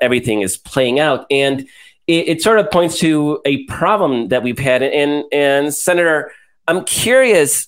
[0.02, 1.62] everything is playing out, and
[2.08, 4.82] it, it sort of points to a problem that we've had.
[4.84, 6.32] And and Senator,
[6.68, 7.68] I'm curious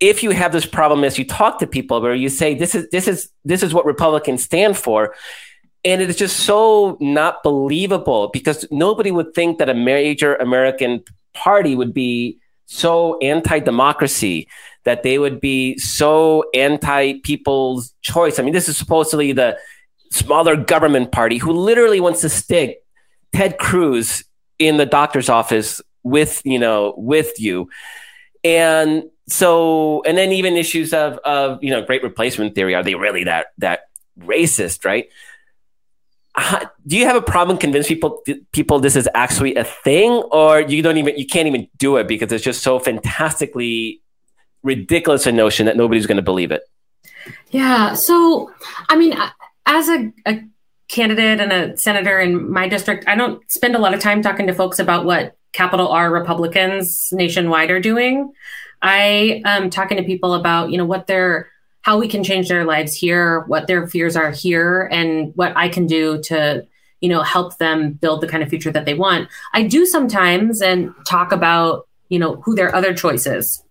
[0.00, 2.88] if you have this problem as you talk to people where you say this is
[2.90, 5.14] this is this is what Republicans stand for.
[5.84, 11.04] And it is just so not believable because nobody would think that a major American
[11.36, 14.48] party would be so anti-democracy
[14.84, 18.38] that they would be so anti-people's choice.
[18.38, 19.58] I mean, this is supposedly the
[20.10, 22.82] smaller government party who literally wants to stick
[23.32, 24.24] Ted Cruz
[24.58, 27.68] in the doctor's office with you know with you,
[28.44, 32.74] and so and then even issues of of you know great replacement theory.
[32.74, 33.80] Are they really that that
[34.18, 34.84] racist?
[34.84, 35.08] Right?
[36.86, 38.22] Do you have a problem convincing people
[38.52, 40.12] people this is actually a thing?
[40.30, 44.02] Or you don't even you can't even do it because it's just so fantastically
[44.62, 46.62] ridiculous a notion that nobody's going to believe it.
[47.50, 48.50] Yeah so
[48.88, 49.30] i mean uh,
[49.64, 50.42] as a, a
[50.88, 54.46] candidate and a senator in my district i don't spend a lot of time talking
[54.46, 58.32] to folks about what capital r republicans nationwide are doing.
[58.82, 61.48] I am talking to people about you know what they're
[61.86, 65.68] how we can change their lives here, what their fears are here, and what I
[65.68, 66.66] can do to,
[67.00, 69.28] you know, help them build the kind of future that they want.
[69.54, 73.62] I do sometimes and talk about, you know, who their other choices.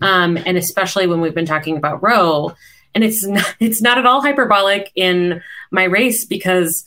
[0.00, 2.54] Um, and especially when we've been talking about Roe.
[2.94, 6.84] And it's not, it's not at all hyperbolic in my race because,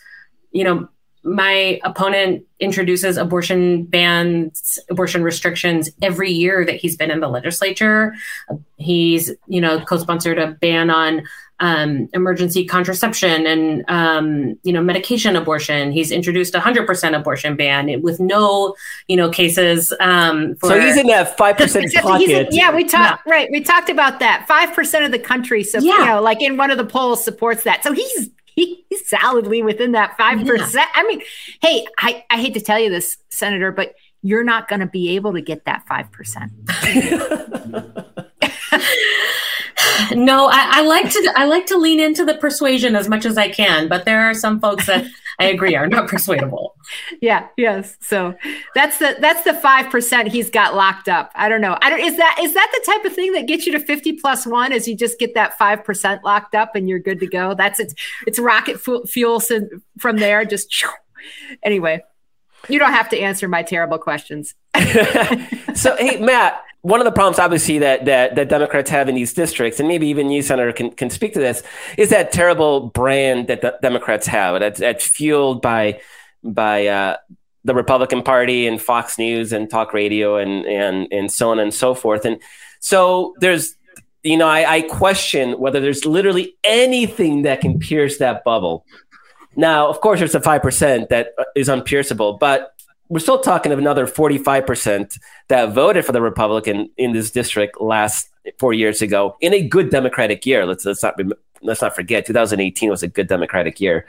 [0.53, 0.87] you know,
[1.27, 8.15] my opponent introduces abortion bans, abortion restrictions every year that he's been in the legislature.
[8.77, 11.23] He's, you know, co-sponsored a ban on
[11.59, 15.91] um, emergency contraception and um, you know medication abortion.
[15.91, 18.75] He's introduced a hundred percent abortion ban with no
[19.07, 19.91] you know cases.
[19.99, 22.29] Um, for, so he's in that five percent pocket.
[22.29, 23.31] In, yeah, we talked yeah.
[23.31, 23.49] right.
[23.51, 24.45] We talked about that.
[24.47, 25.63] Five percent of the country.
[25.63, 25.97] So yeah.
[25.97, 27.83] you know, like in one of the polls supports that.
[27.83, 28.77] So he's he's
[29.09, 30.73] solidly within that 5%.
[30.73, 30.85] Yeah.
[30.93, 31.21] I mean,
[31.61, 35.15] hey, I, I hate to tell you this, Senator, but you're not going to be
[35.15, 36.51] able to get that 5%.
[40.11, 43.37] no, I, I, like to I like to lean into the persuasion as much as
[43.37, 45.05] I can, but there are some folks that
[45.39, 46.75] I agree are not persuadable.
[47.21, 47.97] Yeah, yes.
[48.01, 48.35] So
[48.73, 51.31] that's the that's the five percent he's got locked up.
[51.35, 51.77] I don't know.
[51.81, 54.13] I don't is that is that the type of thing that gets you to fifty
[54.13, 54.71] plus one?
[54.71, 57.53] Is you just get that five percent locked up and you're good to go?
[57.53, 57.93] That's it's
[58.25, 59.41] it's rocket fuel
[59.99, 60.45] from there.
[60.45, 60.85] Just
[61.63, 62.01] anyway.
[62.69, 64.55] You don't have to answer my terrible questions.
[65.75, 69.33] so, hey, Matt, one of the problems, obviously, that, that that Democrats have in these
[69.33, 71.61] districts, and maybe even you, Senator, can, can speak to this,
[71.97, 74.61] is that terrible brand that the Democrats have.
[74.61, 75.99] That's, that's fueled by
[76.43, 77.17] by uh,
[77.65, 81.73] the Republican Party and Fox News and talk radio and and and so on and
[81.73, 82.23] so forth.
[82.23, 82.39] And
[82.79, 83.75] so there's,
[84.23, 88.85] you know, I, I question whether there's literally anything that can pierce that bubble.
[89.57, 92.76] Now, of course, there's a five percent that is unpierceable, but
[93.09, 95.17] we're still talking of another 45%
[95.47, 99.89] that voted for the Republican in this district last four years ago in a good
[99.89, 100.65] Democratic year.
[100.65, 101.19] Let's, let's not
[101.61, 104.05] let's not forget 2018 was a good Democratic year.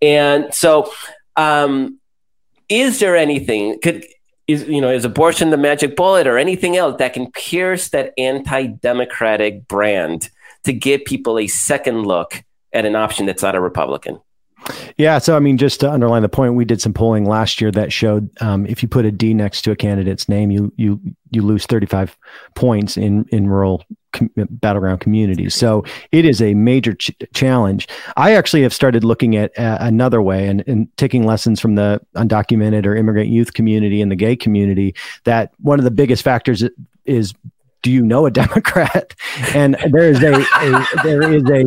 [0.00, 0.92] And so,
[1.36, 1.98] um,
[2.68, 4.06] is there anything could
[4.48, 8.12] is you know is abortion the magic bullet or anything else that can pierce that
[8.18, 10.30] anti-democratic brand
[10.64, 12.42] to give people a second look
[12.72, 14.20] at an option that's not a Republican?
[14.96, 17.70] Yeah, so I mean, just to underline the point, we did some polling last year
[17.72, 21.00] that showed um, if you put a D next to a candidate's name, you you
[21.30, 22.16] you lose 35
[22.54, 25.54] points in in rural com- battleground communities.
[25.54, 27.88] So it is a major ch- challenge.
[28.16, 32.00] I actually have started looking at uh, another way and, and taking lessons from the
[32.16, 34.94] undocumented or immigrant youth community and the gay community.
[35.24, 36.64] That one of the biggest factors
[37.04, 37.34] is
[37.82, 39.14] do you know a Democrat?
[39.54, 41.64] And there is a, a there is a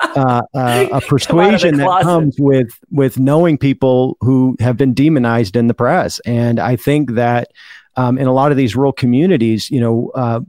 [0.00, 5.66] uh, uh, a persuasion that comes with with knowing people who have been demonized in
[5.66, 7.52] the press, and I think that
[7.96, 10.40] um, in a lot of these rural communities, you know, uh,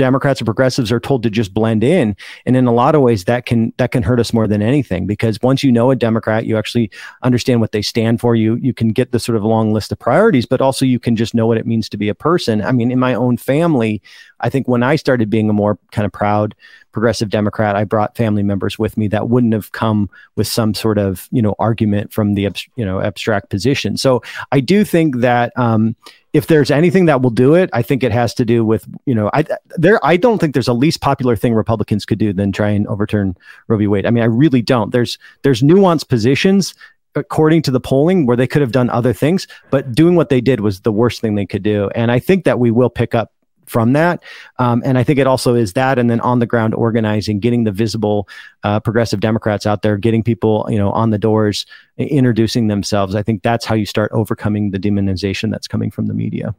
[0.00, 3.24] Democrats and progressives are told to just blend in, and in a lot of ways
[3.24, 6.46] that can that can hurt us more than anything because once you know a Democrat,
[6.46, 6.90] you actually
[7.22, 8.34] understand what they stand for.
[8.34, 11.16] You you can get the sort of long list of priorities, but also you can
[11.16, 12.62] just know what it means to be a person.
[12.62, 14.00] I mean, in my own family,
[14.40, 16.54] I think when I started being a more kind of proud
[16.92, 20.98] progressive Democrat, I brought family members with me that wouldn't have come with some sort
[20.98, 23.96] of you know argument from the you know abstract position.
[23.96, 24.22] So
[24.52, 25.52] I do think that.
[25.56, 25.96] Um,
[26.32, 29.16] if there's anything that will do it, I think it has to do with you
[29.16, 29.44] know I
[29.76, 32.86] there I don't think there's a least popular thing Republicans could do than try and
[32.86, 33.88] overturn Roe v.
[33.88, 34.06] Wade.
[34.06, 34.92] I mean, I really don't.
[34.92, 36.72] There's there's nuanced positions
[37.14, 40.40] according to the polling where they could have done other things, but doing what they
[40.40, 41.90] did was the worst thing they could do.
[41.94, 43.32] And I think that we will pick up
[43.70, 44.22] from that.
[44.58, 47.64] Um, and I think it also is that, and then on the ground organizing, getting
[47.64, 48.28] the visible
[48.64, 53.14] uh, progressive Democrats out there, getting people, you know, on the doors, introducing themselves.
[53.14, 56.54] I think that's how you start overcoming the demonization that's coming from the media.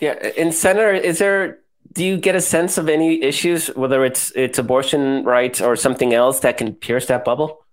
[0.00, 1.60] Yeah, and Senator, is there?
[1.92, 6.12] Do you get a sense of any issues, whether it's it's abortion rights or something
[6.12, 7.64] else, that can pierce that bubble?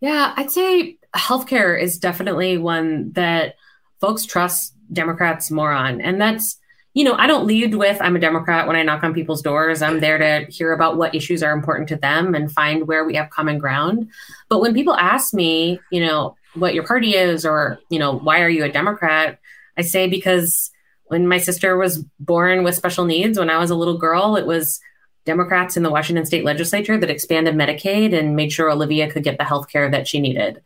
[0.00, 3.56] Yeah, I'd say healthcare is definitely one that
[4.00, 6.59] folks trust Democrats more on, and that's
[6.94, 9.80] you know, I don't lead with I'm a Democrat when I knock on people's doors.
[9.80, 13.14] I'm there to hear about what issues are important to them and find where we
[13.14, 14.10] have common ground.
[14.48, 18.40] But when people ask me, you know, what your party is or, you know, why
[18.42, 19.38] are you a Democrat?
[19.76, 20.70] I say because
[21.04, 24.46] when my sister was born with special needs when I was a little girl, it
[24.46, 24.80] was
[25.24, 29.38] Democrats in the Washington state legislature that expanded Medicaid and made sure Olivia could get
[29.38, 30.62] the health care that she needed.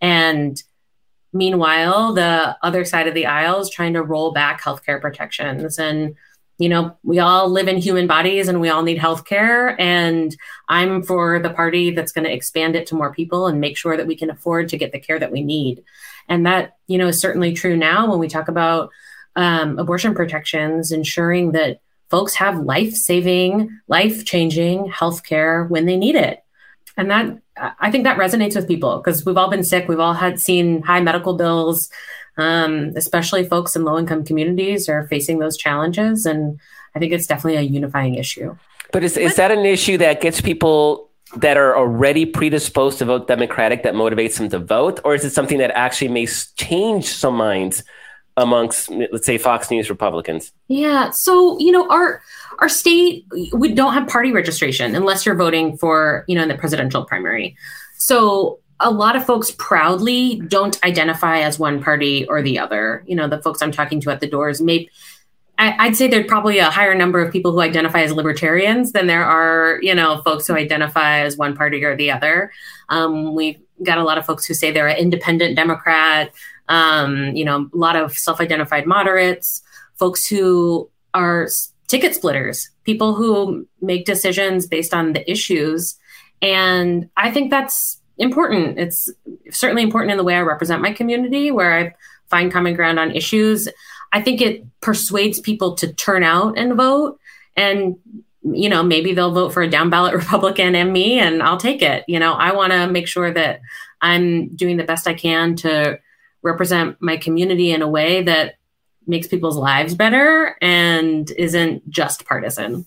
[0.00, 0.60] And
[1.32, 5.78] Meanwhile, the other side of the aisle is trying to roll back healthcare protections.
[5.78, 6.14] And,
[6.58, 9.76] you know, we all live in human bodies and we all need healthcare.
[9.78, 10.34] And
[10.68, 13.96] I'm for the party that's going to expand it to more people and make sure
[13.96, 15.84] that we can afford to get the care that we need.
[16.28, 18.90] And that, you know, is certainly true now when we talk about
[19.36, 26.16] um, abortion protections, ensuring that folks have life saving, life changing healthcare when they need
[26.16, 26.42] it.
[26.96, 27.38] And that
[27.80, 29.88] I think that resonates with people because we've all been sick.
[29.88, 31.90] We've all had seen high medical bills,
[32.36, 36.26] um, especially folks in low income communities are facing those challenges.
[36.26, 36.60] And
[36.94, 38.56] I think it's definitely a unifying issue.
[38.92, 43.28] But is, is that an issue that gets people that are already predisposed to vote
[43.28, 45.00] Democratic that motivates them to vote?
[45.04, 47.84] Or is it something that actually may change some minds
[48.38, 50.52] amongst, let's say, Fox News Republicans?
[50.68, 51.10] Yeah.
[51.10, 52.22] So, you know, our
[52.58, 56.56] our state we don't have party registration unless you're voting for you know in the
[56.56, 57.56] presidential primary
[57.96, 63.14] so a lot of folks proudly don't identify as one party or the other you
[63.14, 64.90] know the folks i'm talking to at the doors maybe
[65.60, 69.24] I'd say there's probably a higher number of people who identify as libertarians than there
[69.24, 72.52] are, you know, folks who identify as one party or the other.
[72.90, 76.32] Um, we've got a lot of folks who say they're an independent Democrat,
[76.68, 79.62] um, you know, a lot of self-identified moderates,
[79.96, 81.48] folks who are
[81.88, 85.96] ticket splitters, people who make decisions based on the issues.
[86.42, 88.78] And I think that's important.
[88.78, 89.08] It's
[89.50, 91.94] certainly important in the way I represent my community, where I
[92.28, 93.68] find common ground on issues.
[94.12, 97.18] I think it persuades people to turn out and vote.
[97.56, 97.96] And,
[98.42, 101.82] you know, maybe they'll vote for a down ballot Republican and me, and I'll take
[101.82, 102.04] it.
[102.06, 103.60] You know, I want to make sure that
[104.00, 105.98] I'm doing the best I can to
[106.48, 108.54] represent my community in a way that
[109.06, 112.86] makes people's lives better and isn't just partisan.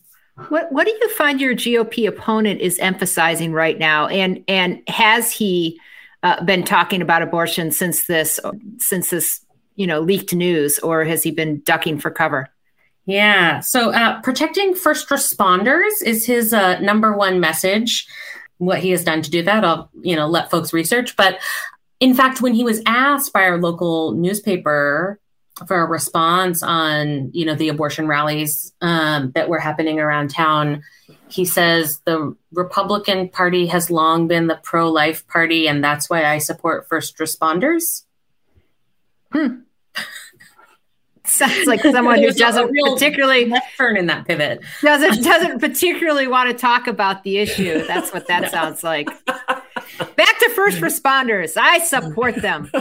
[0.50, 5.32] What what do you find your GOP opponent is emphasizing right now, and and has
[5.32, 5.80] he
[6.24, 8.40] uh, been talking about abortion since this
[8.78, 9.46] since this
[9.76, 12.48] you know leaked news, or has he been ducking for cover?
[13.06, 18.08] Yeah, so uh, protecting first responders is his uh, number one message.
[18.58, 21.16] What he has done to do that, I'll you know let folks research.
[21.18, 21.40] But
[22.02, 25.20] in fact, when he was asked by our local newspaper
[25.68, 30.82] for a response on you know the abortion rallies um, that were happening around town
[31.30, 36.38] he says the republican party has long been the pro-life party and that's why i
[36.38, 38.06] support first responders.
[39.32, 39.60] Hmm.
[41.26, 44.62] sounds like someone who doesn't particularly left turn in that pivot.
[44.82, 47.86] Doesn't doesn't particularly want to talk about the issue.
[47.86, 49.10] That's what that sounds like
[50.16, 51.58] Back to first responders.
[51.58, 52.72] I support them.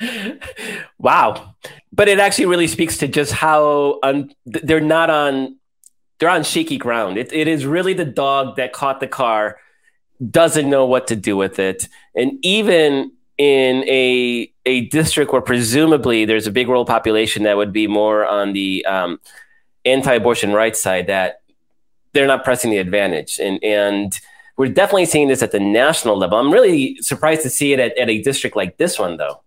[0.98, 1.54] wow.
[1.92, 5.56] But it actually really speaks to just how un- they're not on
[6.18, 7.16] they're on shaky ground.
[7.16, 9.58] It, it is really the dog that caught the car
[10.30, 11.88] doesn't know what to do with it.
[12.14, 17.72] And even in a a district where presumably there's a big rural population that would
[17.72, 19.18] be more on the um,
[19.86, 21.40] anti-abortion rights side, that
[22.12, 23.38] they're not pressing the advantage.
[23.38, 24.20] And and
[24.60, 26.36] we're definitely seeing this at the national level.
[26.36, 29.40] I'm really surprised to see it at, at a district like this one, though.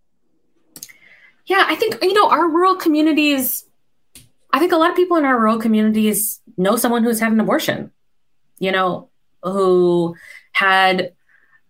[1.45, 3.64] Yeah, I think you know our rural communities.
[4.51, 7.39] I think a lot of people in our rural communities know someone who's had an
[7.39, 7.91] abortion.
[8.57, 9.09] You know,
[9.43, 10.16] who
[10.53, 11.14] had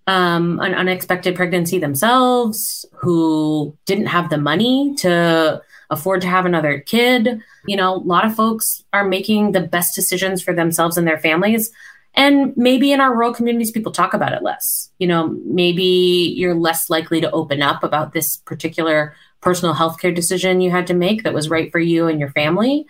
[0.08, 6.80] um, an unexpected pregnancy themselves, who didn't have the money to afford to have another
[6.80, 7.42] kid.
[7.68, 11.20] You know, a lot of folks are making the best decisions for themselves and their
[11.20, 11.74] families.
[12.16, 14.92] And maybe in our rural communities, people talk about it less.
[15.00, 20.62] You know, maybe you're less likely to open up about this particular personal healthcare decision
[20.62, 22.86] you had to make that was right for you and your family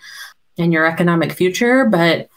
[0.58, 1.86] and your economic future.
[1.86, 2.30] But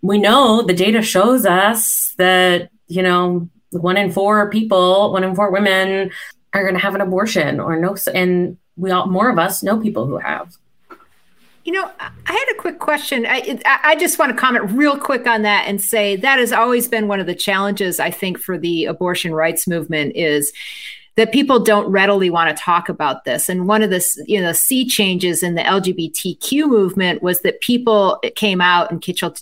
[0.00, 5.34] we know the data shows us that, you know, one in four people, one in
[5.34, 6.10] four women
[6.52, 9.80] are going to have an abortion or no, and we all, more of us know
[9.80, 10.56] people who have.
[11.64, 13.26] You know, I had a quick question.
[13.26, 16.88] I, I just want to comment real quick on that and say that has always
[16.88, 20.52] been one of the challenges I think for the abortion rights movement is
[21.16, 23.48] that people don't readily want to talk about this.
[23.48, 28.20] And one of the you know sea changes in the LGBTQ movement was that people
[28.34, 29.32] came out and kitchen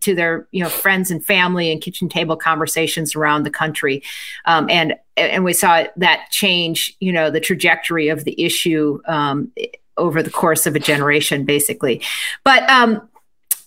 [0.00, 4.02] to their you know friends and family and kitchen table conversations around the country,
[4.44, 9.00] um, and and we saw that change you know the trajectory of the issue.
[9.06, 9.50] Um,
[9.96, 12.02] over the course of a generation, basically.
[12.44, 13.08] But um,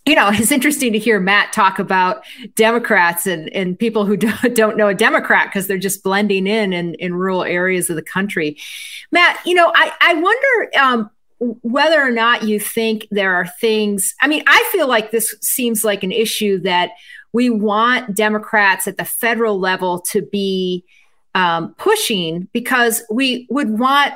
[0.05, 2.23] you know, it's interesting to hear Matt talk about
[2.55, 4.17] Democrats and, and people who
[4.53, 8.03] don't know a Democrat because they're just blending in, in in rural areas of the
[8.03, 8.57] country.
[9.11, 11.09] Matt, you know, I, I wonder um,
[11.39, 14.13] whether or not you think there are things.
[14.21, 16.91] I mean, I feel like this seems like an issue that
[17.33, 20.85] we want Democrats at the federal level to be
[21.33, 24.13] um, pushing because we would want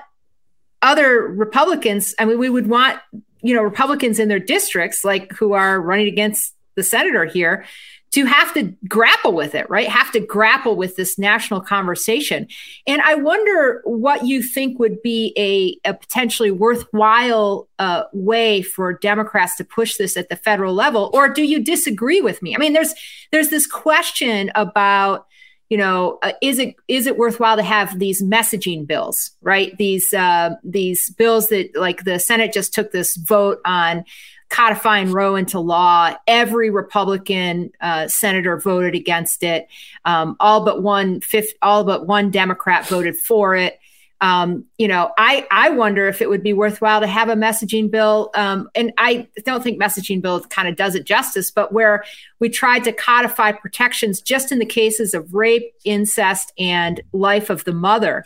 [0.82, 2.16] other Republicans.
[2.20, 3.00] I mean, we would want
[3.42, 7.66] you know republicans in their districts like who are running against the senator here
[8.12, 12.48] to have to grapple with it right have to grapple with this national conversation
[12.88, 18.94] and i wonder what you think would be a, a potentially worthwhile uh, way for
[18.94, 22.58] democrats to push this at the federal level or do you disagree with me i
[22.58, 22.94] mean there's
[23.32, 25.28] there's this question about
[25.70, 29.78] you know, uh, is it is it worthwhile to have these messaging bills, right?
[29.78, 34.04] These uh, these bills that like the Senate just took this vote on
[34.50, 36.16] codifying Roe into law.
[36.26, 39.68] Every Republican uh, senator voted against it.
[40.06, 43.79] Um, all but one fifth, all but one Democrat voted for it
[44.22, 47.90] um, you know, I I wonder if it would be worthwhile to have a messaging
[47.90, 52.04] bill, um, and I don't think messaging bill kind of does it justice, but where
[52.40, 57.64] we tried to codify protections just in the cases of rape, incest, and life of
[57.64, 58.26] the mother,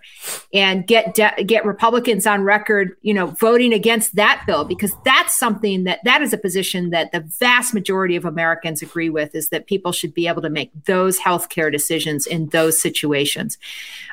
[0.51, 5.37] and get de- get Republicans on record, you know, voting against that bill because that's
[5.37, 9.49] something that that is a position that the vast majority of Americans agree with is
[9.49, 13.59] that people should be able to make those healthcare decisions in those situations.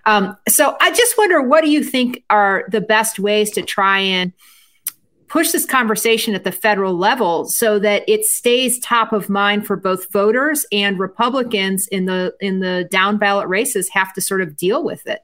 [0.05, 3.99] Um, so I just wonder what do you think are the best ways to try
[3.99, 4.33] and
[5.31, 9.77] push this conversation at the federal level so that it stays top of mind for
[9.77, 14.57] both voters and Republicans in the in the down ballot races have to sort of
[14.57, 15.21] deal with it.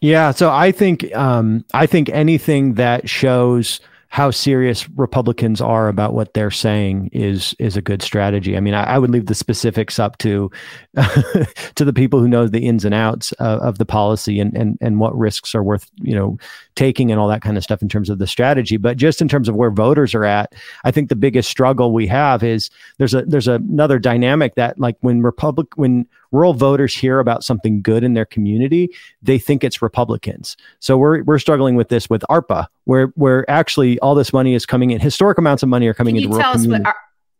[0.00, 3.80] Yeah, so I think um, I think anything that shows
[4.12, 8.58] how serious Republicans are about what they're saying is is a good strategy.
[8.58, 10.50] I mean, I, I would leave the specifics up to
[10.96, 14.76] to the people who know the ins and outs of, of, the policy and, and
[14.82, 16.36] and what risks are worth you know
[16.74, 18.76] taking and all that kind of stuff in terms of the strategy.
[18.76, 20.54] But just in terms of where voters are at,
[20.84, 24.98] I think the biggest struggle we have is there's a there's another dynamic that like
[25.00, 28.90] when Republic when rural voters hear about something good in their community,
[29.22, 30.56] they think it's Republicans.
[30.80, 34.66] So we're we're struggling with this with ARPA, where where actually all this money is
[34.66, 35.00] coming in.
[35.00, 36.92] Historic amounts of money are coming Can into rural communities.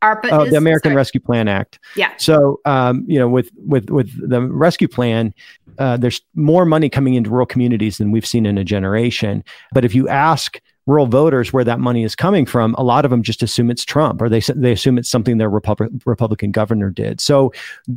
[0.03, 0.51] ARPA oh, is?
[0.51, 0.97] the American Sorry.
[0.97, 1.79] Rescue Plan Act.
[1.97, 2.13] Yeah.
[2.17, 5.33] So, um, you know, with with with the rescue plan,
[5.79, 9.45] uh, there's more money coming into rural communities than we've seen in a generation.
[9.73, 13.11] But if you ask rural voters where that money is coming from, a lot of
[13.11, 16.91] them just assume it's Trump, or they they assume it's something their Republic, Republican governor
[16.91, 17.21] did.
[17.21, 17.53] So,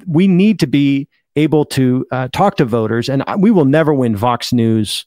[0.07, 4.15] we need to be able to uh, talk to voters, and we will never win
[4.15, 5.05] Vox News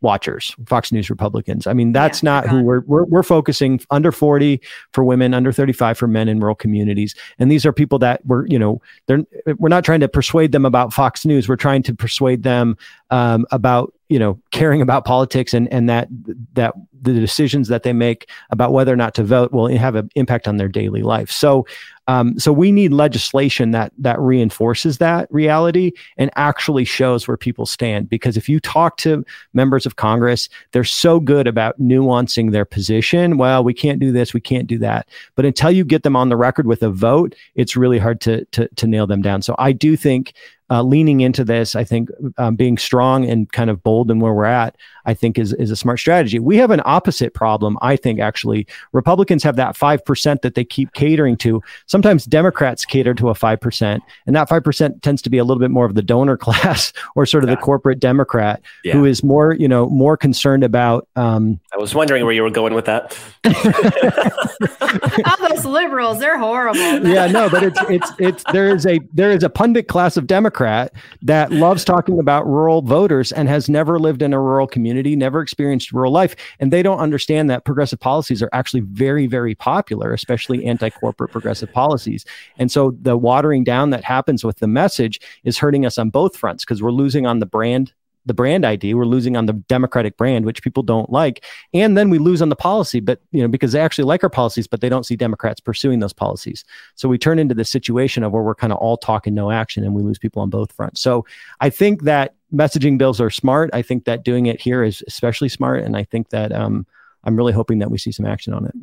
[0.00, 1.66] watchers, Fox News Republicans.
[1.66, 4.60] I mean, that's yeah, not who we're, we're we're focusing under 40
[4.92, 7.14] for women, under 35 for men in rural communities.
[7.38, 9.24] And these are people that we're, you know, they're
[9.58, 11.48] we're not trying to persuade them about Fox News.
[11.48, 12.76] We're trying to persuade them
[13.10, 16.06] um, about you know caring about politics and and that
[16.52, 20.08] that the decisions that they make about whether or not to vote will have an
[20.14, 21.32] impact on their daily life.
[21.32, 21.66] So
[22.06, 27.66] um, so we need legislation that that reinforces that reality and actually shows where people
[27.66, 28.08] stand.
[28.08, 33.36] Because if you talk to members of Congress, they're so good about nuancing their position.
[33.36, 35.08] Well, we can't do this, we can't do that.
[35.34, 38.44] But until you get them on the record with a vote, it's really hard to
[38.52, 39.42] to, to nail them down.
[39.42, 40.34] So I do think
[40.70, 42.08] uh, leaning into this, I think
[42.38, 45.70] um, being strong and kind of bold in where we're at, I think is is
[45.70, 46.38] a smart strategy.
[46.38, 47.78] We have an opposite problem.
[47.82, 51.62] I think actually Republicans have that five percent that they keep catering to.
[51.86, 55.44] Sometimes Democrats cater to a five percent, and that five percent tends to be a
[55.44, 57.56] little bit more of the donor class or sort of yeah.
[57.56, 58.94] the corporate Democrat yeah.
[58.94, 61.08] who is more you know more concerned about.
[61.16, 63.18] Um, I was wondering where you were going with that.
[65.62, 66.78] Liberals, they're horrible.
[67.06, 70.26] yeah, no, but it's it's it's there is a there is a pundit class of
[70.26, 70.92] Democrat
[71.22, 75.40] that loves talking about rural voters and has never lived in a rural community, never
[75.40, 76.34] experienced rural life.
[76.60, 81.30] And they don't understand that progressive policies are actually very, very popular, especially anti corporate
[81.30, 82.24] progressive policies.
[82.58, 86.36] And so the watering down that happens with the message is hurting us on both
[86.36, 87.92] fronts because we're losing on the brand
[88.26, 88.94] the brand ID.
[88.94, 92.48] We're losing on the Democratic brand, which people don't like, and then we lose on
[92.48, 93.00] the policy.
[93.00, 96.00] But you know, because they actually like our policies, but they don't see Democrats pursuing
[96.00, 96.64] those policies.
[96.94, 99.84] So we turn into this situation of where we're kind of all talking, no action,
[99.84, 101.00] and we lose people on both fronts.
[101.00, 101.24] So
[101.60, 103.70] I think that messaging bills are smart.
[103.72, 106.86] I think that doing it here is especially smart, and I think that um,
[107.24, 108.74] I'm really hoping that we see some action on it.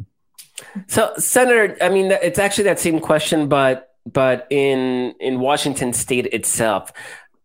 [0.87, 6.27] So, Senator, I mean, it's actually that same question, but but in in Washington State
[6.27, 6.91] itself,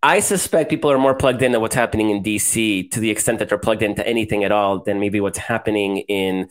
[0.07, 3.48] I suspect people are more plugged into what's happening in DC to the extent that
[3.48, 6.48] they're plugged into anything at all than maybe what's happening in,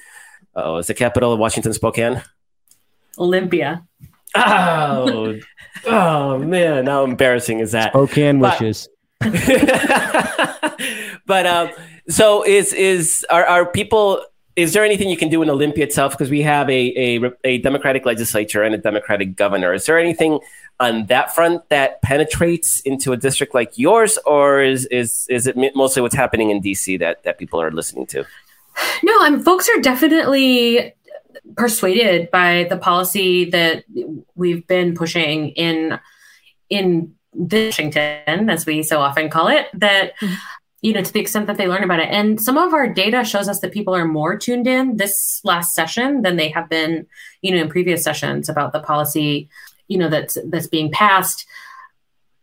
[0.55, 2.21] oh, is the capital of Washington Spokane?
[3.17, 3.87] Olympia.
[4.35, 5.39] Oh,
[5.85, 7.93] oh man, how embarrassing is that?
[7.93, 8.89] Spokane but, wishes.
[11.25, 11.69] but um,
[12.09, 14.21] so is is are are people?
[14.55, 16.13] Is there anything you can do in Olympia itself?
[16.13, 19.73] Because we have a, a a Democratic legislature and a Democratic governor.
[19.73, 20.39] Is there anything
[20.79, 25.57] on that front that penetrates into a district like yours, or is is is it
[25.75, 28.25] mostly what's happening in DC that that people are listening to?
[29.03, 30.93] No, I'm folks are definitely
[31.57, 33.83] persuaded by the policy that
[34.35, 35.99] we've been pushing in
[36.69, 40.33] in Washington, as we so often call it, that mm-hmm.
[40.85, 42.09] You know to the extent that they learn about it.
[42.11, 45.73] And some of our data shows us that people are more tuned in this last
[45.73, 47.07] session than they have been,
[47.41, 49.49] you know, in previous sessions about the policy
[49.87, 51.45] you know that's that's being passed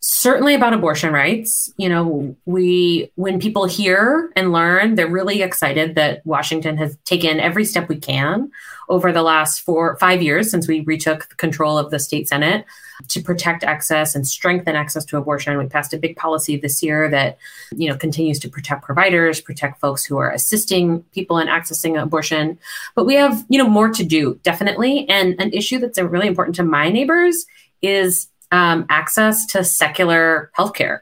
[0.02, 1.72] certainly about abortion rights.
[1.76, 7.40] You know we when people hear and learn they're really excited that washington has taken
[7.40, 8.50] every step we can
[8.88, 12.66] over the last four five years since we retook control of the state senate
[13.08, 15.56] to protect access and strengthen access to abortion.
[15.58, 17.38] We passed a big policy this year that
[17.74, 22.58] you know continues to protect providers protect folks who are assisting people in accessing abortion.
[22.94, 25.08] But we have you know more to do definitely.
[25.08, 27.46] And an issue that's really important to my neighbors
[27.80, 31.00] is um, access to secular healthcare.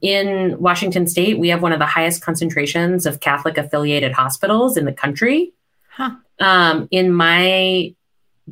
[0.00, 4.84] In Washington state, we have one of the highest concentrations of Catholic affiliated hospitals in
[4.84, 5.52] the country.
[5.90, 6.12] Huh.
[6.38, 7.94] Um, in my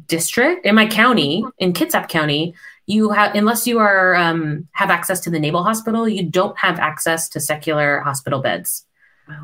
[0.09, 2.55] district, in my county, in Kitsap County,
[2.87, 6.79] you have unless you are um, have access to the Naval Hospital, you don't have
[6.81, 8.85] access to secular hospital beds.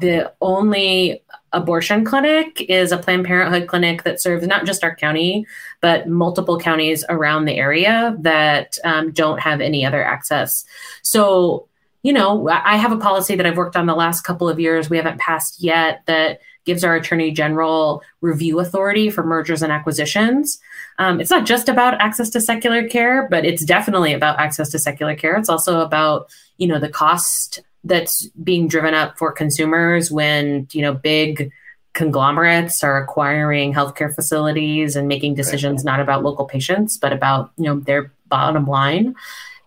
[0.00, 1.22] The only
[1.52, 5.46] abortion clinic is a Planned Parenthood clinic that serves not just our county,
[5.80, 10.64] but multiple counties around the area that um, don't have any other access.
[11.02, 11.68] So,
[12.02, 14.88] you know, I have a policy that I've worked on the last couple of years.
[14.88, 20.60] We haven't passed yet that gives our attorney general review authority for mergers and acquisitions.
[20.98, 24.78] Um, it's not just about access to secular care, but it's definitely about access to
[24.78, 25.36] secular care.
[25.36, 30.82] It's also about, you know, the cost that's being driven up for consumers when you
[30.82, 31.50] know big
[31.94, 37.64] conglomerates are acquiring healthcare facilities and making decisions not about local patients but about you
[37.64, 39.14] know their bottom line.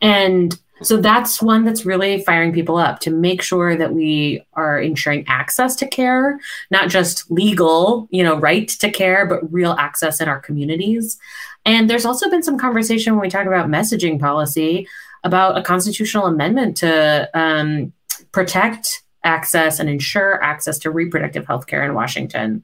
[0.02, 4.78] And so that's one that's really firing people up to make sure that we are
[4.78, 6.38] ensuring access to care
[6.70, 11.18] not just legal you know right to care but real access in our communities.
[11.66, 14.88] And there's also been some conversation when we talk about messaging policy
[15.24, 17.92] about a constitutional amendment to um,
[18.32, 22.64] protect access and ensure access to reproductive health care in Washington.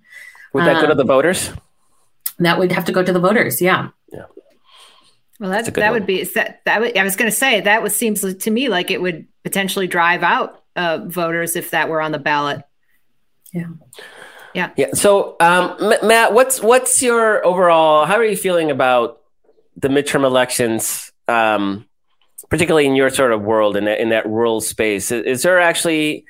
[0.53, 1.51] Would that um, go to the um, voters?
[2.39, 3.61] That would have to go to the voters.
[3.61, 3.89] Yeah.
[4.11, 4.25] Yeah.
[5.39, 5.93] Well, that that one.
[5.93, 8.69] would be that that would, I was going to say that would seems to me
[8.69, 12.63] like it would potentially drive out uh, voters if that were on the ballot.
[13.53, 13.67] Yeah.
[14.53, 14.71] Yeah.
[14.75, 14.93] Yeah.
[14.93, 18.05] So, um, Matt, what's what's your overall?
[18.05, 19.21] How are you feeling about
[19.77, 21.87] the midterm elections, um,
[22.49, 25.11] particularly in your sort of world in that in that rural space?
[25.11, 26.25] Is, is there actually?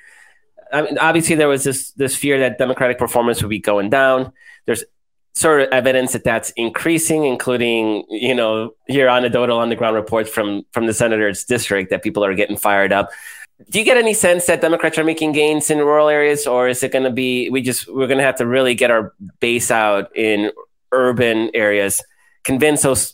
[0.73, 4.31] I mean, obviously, there was this this fear that Democratic performance would be going down.
[4.65, 4.83] There's
[5.33, 10.29] sort of evidence that that's increasing, including you know here anecdotal on the ground reports
[10.29, 13.11] from from the senator's district that people are getting fired up
[13.69, 16.83] do you get any sense that Democrats are making gains in rural areas, or is
[16.83, 19.69] it going to be we just we're going to have to really get our base
[19.69, 20.51] out in
[20.91, 22.01] urban areas,
[22.43, 23.13] convince those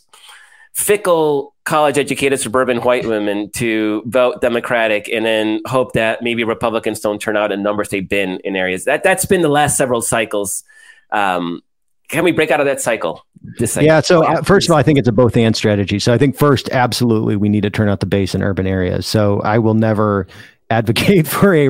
[0.72, 7.20] fickle college-educated suburban white women to vote Democratic, and then hope that maybe Republicans don't
[7.20, 10.64] turn out in numbers they've been in areas that that's been the last several cycles.
[11.10, 11.60] Um,
[12.08, 13.26] can we break out of that cycle?
[13.58, 13.82] cycle?
[13.82, 14.00] Yeah.
[14.00, 15.98] So uh, first of all, I think it's a both and strategy.
[15.98, 19.06] So I think first, absolutely, we need to turn out the base in urban areas.
[19.06, 20.26] So I will never
[20.70, 21.68] advocate for a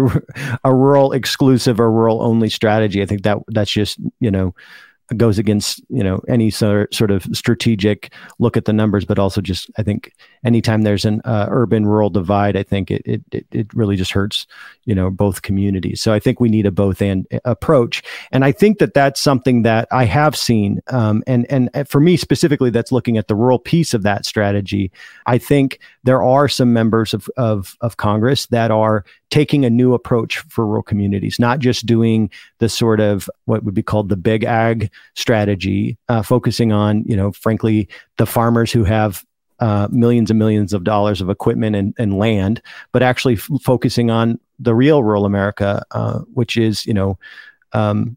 [0.65, 3.03] a rural exclusive or rural only strategy.
[3.03, 4.55] I think that that's just you know
[5.17, 9.41] goes against you know any sort sort of strategic look at the numbers, but also
[9.41, 10.13] just I think
[10.45, 14.47] anytime there's an uh, urban rural divide, I think it, it it really just hurts
[14.85, 16.01] you know both communities.
[16.01, 19.63] So I think we need a both and approach, and I think that that's something
[19.63, 23.59] that I have seen, um, and and for me specifically, that's looking at the rural
[23.59, 24.91] piece of that strategy.
[25.27, 29.95] I think there are some members of of, of Congress that are taking a new
[29.95, 34.17] approach for rural communities, not just doing the sort of what would be called the
[34.17, 39.25] big ag strategy, uh, focusing on, you know, frankly, the farmers who have
[39.61, 44.11] uh, millions and millions of dollars of equipment and, and land, but actually f- focusing
[44.11, 47.19] on the real rural America, uh, which is, you know,
[47.73, 48.17] um,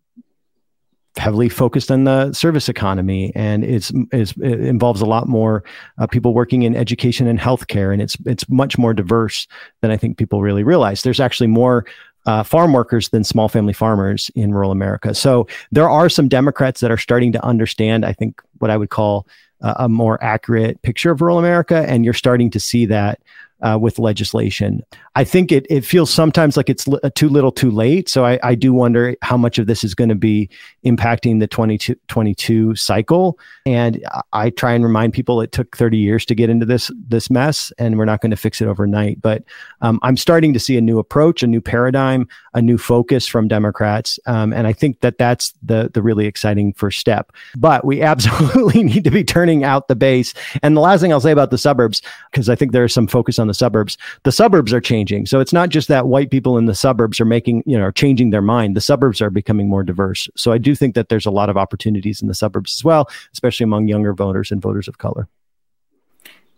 [1.17, 5.61] heavily focused on the service economy and it's, it's it involves a lot more
[5.97, 9.45] uh, people working in education and healthcare and it's it's much more diverse
[9.81, 11.03] than I think people really realize.
[11.03, 11.85] There's actually more
[12.25, 15.13] uh, farm workers than small family farmers in rural America.
[15.13, 18.89] So there are some Democrats that are starting to understand, I think, what I would
[18.89, 19.27] call
[19.62, 23.20] a more accurate picture of rural America, and you're starting to see that
[23.62, 24.82] uh, with legislation.
[25.16, 28.09] I think it, it feels sometimes like it's li- too little too late.
[28.09, 30.49] So I, I do wonder how much of this is going to be
[30.86, 33.38] impacting the 2022 cycle.
[33.66, 34.03] And
[34.34, 37.72] I try and remind people it took 30 years to get into this, this mess
[37.78, 39.22] and we're not going to fix it overnight.
[39.22, 39.43] But
[39.82, 43.47] um, I'm starting to see a new approach, a new paradigm, a new focus from
[43.47, 44.18] Democrats.
[44.26, 47.32] Um, and I think that that's the, the really exciting first step.
[47.57, 50.34] But we absolutely need to be turning out the base.
[50.64, 52.01] And the last thing I'll say about the suburbs,
[52.32, 55.25] because I think there's some focus on the suburbs, the suburbs are changing.
[55.25, 57.91] So it's not just that white people in the suburbs are making, you know, are
[57.91, 58.77] changing their mind.
[58.77, 60.29] The suburbs are becoming more diverse.
[60.37, 63.09] So I do think that there's a lot of opportunities in the suburbs as well,
[63.33, 65.27] especially among younger voters and voters of color.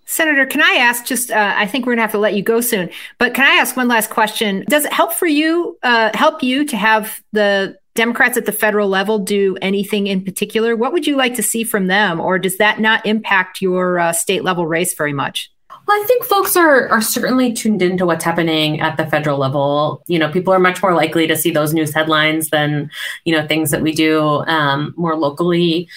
[0.06, 2.44] Senator, can I ask just, uh, I think we're going to have to let you
[2.44, 4.64] go soon, but can I ask one last question?
[4.70, 8.90] Does it help for you, uh, help you to have the Democrats at the federal
[8.90, 10.76] level do anything in particular?
[10.76, 12.20] What would you like to see from them?
[12.20, 15.53] Or does that not impact your uh, state level race very much?
[15.86, 20.02] Well, I think folks are are certainly tuned into what's happening at the federal level.
[20.08, 22.90] You know, people are much more likely to see those news headlines than
[23.26, 25.90] you know things that we do um, more locally.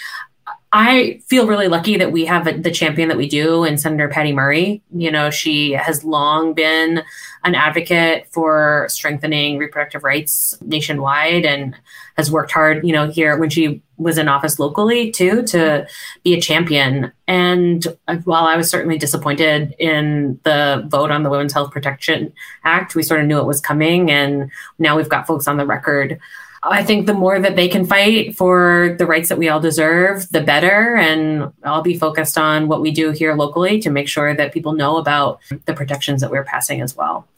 [0.72, 4.32] I feel really lucky that we have the champion that we do in Senator Patty
[4.32, 4.82] Murray.
[4.94, 7.02] You know, she has long been
[7.44, 11.76] an advocate for strengthening reproductive rights nationwide and
[12.16, 15.86] has worked hard, you know, here when she was in office locally too to
[16.22, 17.12] be a champion.
[17.26, 22.32] And uh, while I was certainly disappointed in the vote on the Women's Health Protection
[22.64, 24.10] Act, we sort of knew it was coming.
[24.10, 26.18] And now we've got folks on the record.
[26.62, 30.28] I think the more that they can fight for the rights that we all deserve,
[30.30, 30.96] the better.
[30.96, 34.72] And I'll be focused on what we do here locally to make sure that people
[34.72, 37.28] know about the protections that we're passing as well.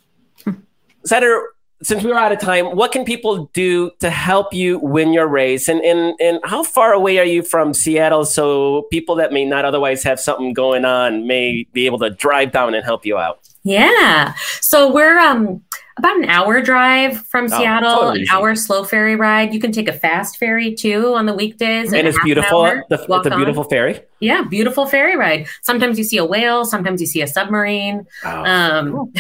[1.05, 1.49] Senator,
[1.83, 5.68] since we're out of time, what can people do to help you win your race?
[5.68, 9.64] And, and, and how far away are you from Seattle so people that may not
[9.64, 13.41] otherwise have something going on may be able to drive down and help you out?
[13.62, 14.35] Yeah.
[14.61, 15.62] So we're um
[15.99, 19.53] about an hour drive from oh, Seattle, totally an hour slow ferry ride.
[19.53, 21.92] You can take a fast ferry too on the weekdays.
[21.92, 22.62] And, it's beautiful.
[22.62, 23.68] The, it's a beautiful on.
[23.68, 24.01] ferry.
[24.20, 25.46] Yeah, beautiful ferry ride.
[25.62, 28.05] Sometimes you see a whale, sometimes you see a submarine.
[28.24, 29.12] Oh, um, cool.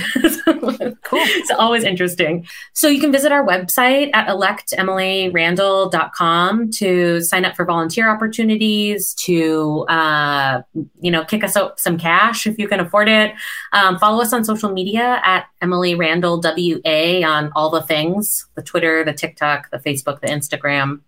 [1.04, 1.20] cool.
[1.20, 2.48] It's always interesting.
[2.72, 9.86] So you can visit our website at electemilyrandall.com to sign up for volunteer opportunities, to,
[9.88, 10.62] uh,
[11.00, 13.34] you know, kick us out some cash if you can afford it.
[13.72, 16.40] Um, follow us on social media at Emily Randall
[16.76, 21.00] WA on all the things the Twitter, the TikTok, the Facebook, the Instagram.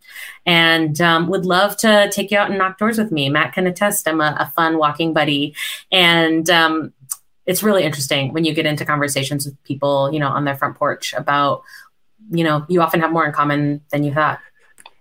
[0.47, 3.29] And um, would love to take you out and knock doors with me.
[3.29, 5.55] Matt can attest I'm a, a fun walking buddy.
[5.91, 6.93] And um,
[7.47, 10.77] it's really interesting when you get into conversations with people, you know, on their front
[10.77, 11.63] porch about,
[12.31, 14.41] you know, you often have more in common than you thought.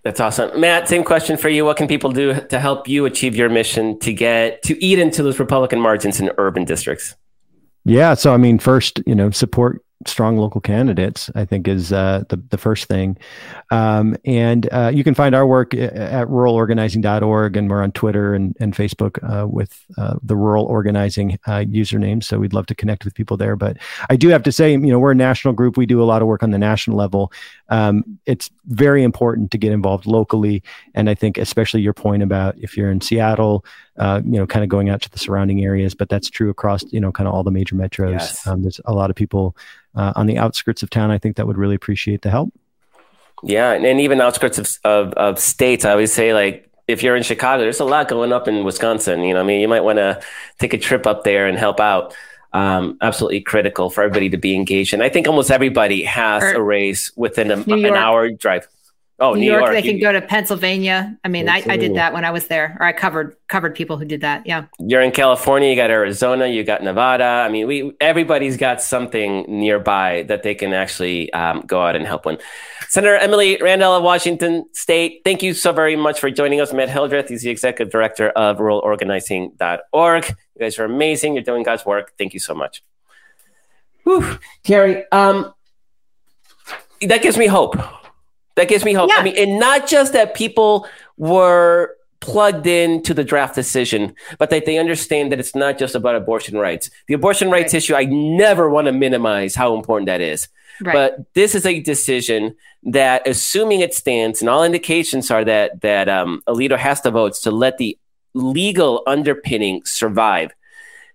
[0.02, 0.58] That's awesome.
[0.58, 1.64] Matt, same question for you.
[1.64, 5.22] What can people do to help you achieve your mission to get to eat into
[5.22, 7.14] those Republican margins in urban districts?
[7.84, 8.14] Yeah.
[8.14, 12.36] So, I mean, first, you know, support strong local candidates, I think is uh, the,
[12.48, 13.18] the first thing.
[13.70, 18.56] Um, and uh, you can find our work at ruralorganizing.org, and we're on Twitter and,
[18.60, 22.24] and Facebook uh, with uh, the Rural Organizing uh, username.
[22.24, 23.56] So we'd love to connect with people there.
[23.56, 23.76] But
[24.08, 25.76] I do have to say, you know, we're a national group.
[25.76, 27.32] We do a lot of work on the national level.
[27.68, 30.62] Um, it's very important to get involved locally.
[30.94, 33.64] And I think, especially your point about if you're in Seattle,
[34.00, 36.82] uh, you know, kind of going out to the surrounding areas, but that's true across,
[36.90, 38.12] you know, kind of all the major metros.
[38.12, 38.46] Yes.
[38.46, 39.54] Um, there's a lot of people
[39.94, 42.50] uh, on the outskirts of town, I think that would really appreciate the help.
[43.42, 47.14] Yeah, and, and even outskirts of, of, of states, I always say like if you're
[47.14, 49.20] in Chicago, there's a lot going up in Wisconsin.
[49.20, 50.20] You know, I mean, you might want to
[50.58, 52.14] take a trip up there and help out.
[52.52, 54.92] Um, absolutely critical for everybody to be engaged.
[54.92, 58.66] And I think almost everybody has or, a race within a, an hour drive.
[59.22, 61.14] Oh, New, New York, York, They can go to Pennsylvania.
[61.22, 63.98] I mean, I, I, did that when I was there, or I covered covered people
[63.98, 64.46] who did that.
[64.46, 64.64] Yeah.
[64.78, 65.68] You're in California.
[65.68, 66.46] You got Arizona.
[66.46, 67.24] You got Nevada.
[67.24, 72.06] I mean, we everybody's got something nearby that they can actually um, go out and
[72.06, 72.38] help one.
[72.88, 76.72] Senator Emily Randall of Washington State, thank you so very much for joining us.
[76.72, 80.28] Matt Hildreth, he's the executive director of ruralorganizing.org.
[80.28, 81.34] You guys are amazing.
[81.34, 82.12] You're doing God's work.
[82.16, 82.82] Thank you so much.
[84.04, 84.38] Whew.
[84.64, 85.52] Kerry, um,
[87.02, 87.76] that gives me hope
[88.56, 89.10] that gives me hope.
[89.10, 89.16] Yeah.
[89.16, 90.86] I mean, and not just that people
[91.16, 95.94] were plugged in to the draft decision, but that they understand that it's not just
[95.94, 96.90] about abortion rights.
[97.08, 97.78] The abortion rights right.
[97.78, 100.48] issue, I never want to minimize how important that is.
[100.82, 100.92] Right.
[100.92, 106.08] But this is a decision that, assuming it stands, and all indications are that that
[106.08, 107.98] um, Alito has the votes to let the
[108.32, 110.52] legal underpinning survive.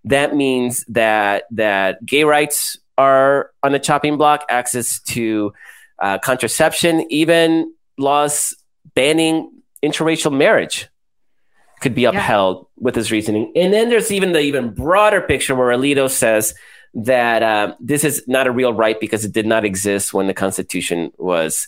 [0.03, 5.53] That means that that gay rights are on the chopping block, access to
[5.99, 8.55] uh, contraception, even laws
[8.93, 9.51] banning
[9.83, 10.87] interracial marriage
[11.81, 12.83] could be upheld yeah.
[12.83, 13.51] with his reasoning.
[13.55, 16.53] And then there's even the even broader picture where Alito says
[16.95, 20.33] that uh, this is not a real right because it did not exist when the
[20.33, 21.67] Constitution was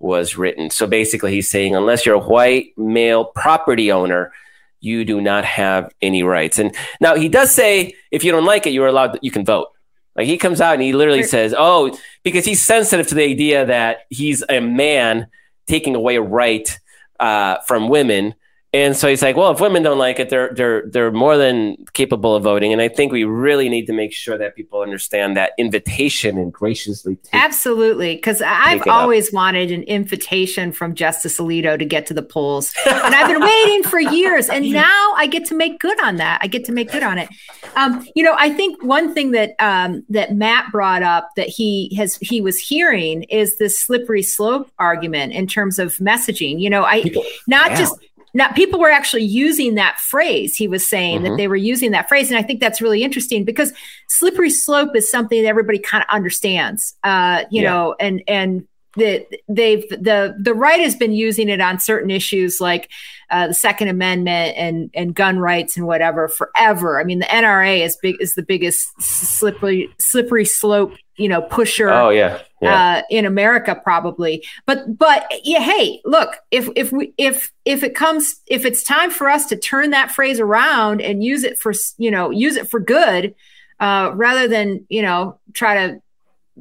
[0.00, 0.70] was written.
[0.70, 4.32] So basically, he's saying unless you're a white male property owner,
[4.80, 6.58] you do not have any rights.
[6.58, 9.18] And now he does say if you don't like it, you're allowed.
[9.22, 9.68] You can vote.
[10.16, 13.66] Like he comes out and he literally says, "Oh, because he's sensitive to the idea
[13.66, 15.28] that he's a man
[15.66, 16.78] taking away a right
[17.20, 18.34] uh, from women."
[18.74, 21.76] And so he's like, well, if women don't like it, they're they're they're more than
[21.92, 22.72] capable of voting.
[22.72, 26.52] And I think we really need to make sure that people understand that invitation and
[26.52, 29.34] graciously take, absolutely because I've always up.
[29.34, 33.84] wanted an invitation from Justice Alito to get to the polls, and I've been waiting
[33.84, 36.40] for years, and now I get to make good on that.
[36.42, 37.28] I get to make good on it.
[37.76, 41.94] Um, you know, I think one thing that um, that Matt brought up that he
[41.94, 46.60] has he was hearing is this slippery slope argument in terms of messaging.
[46.60, 47.78] You know, I people, not yeah.
[47.78, 47.94] just
[48.34, 51.30] now people were actually using that phrase he was saying mm-hmm.
[51.30, 53.72] that they were using that phrase and i think that's really interesting because
[54.08, 57.70] slippery slope is something that everybody kind of understands uh, you yeah.
[57.70, 58.66] know and and
[58.96, 62.90] the they've the the right has been using it on certain issues like
[63.30, 67.00] uh, the Second Amendment and and gun rights and whatever forever.
[67.00, 71.90] I mean, the NRA is big is the biggest slippery slippery slope you know pusher.
[71.90, 72.74] Oh yeah, yeah.
[72.74, 74.44] Uh, in America probably.
[74.66, 79.10] But but yeah, hey, look if if we if if it comes if it's time
[79.10, 82.70] for us to turn that phrase around and use it for you know use it
[82.70, 83.34] for good.
[83.80, 86.00] Uh, rather than you know try to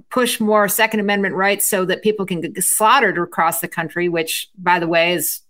[0.10, 4.50] push more Second Amendment rights so that people can get slaughtered across the country, which,
[4.58, 5.42] by the way, is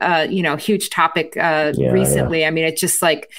[0.00, 2.40] uh, you know huge topic uh, yeah, recently.
[2.40, 2.48] Yeah.
[2.48, 3.30] I mean, it's just like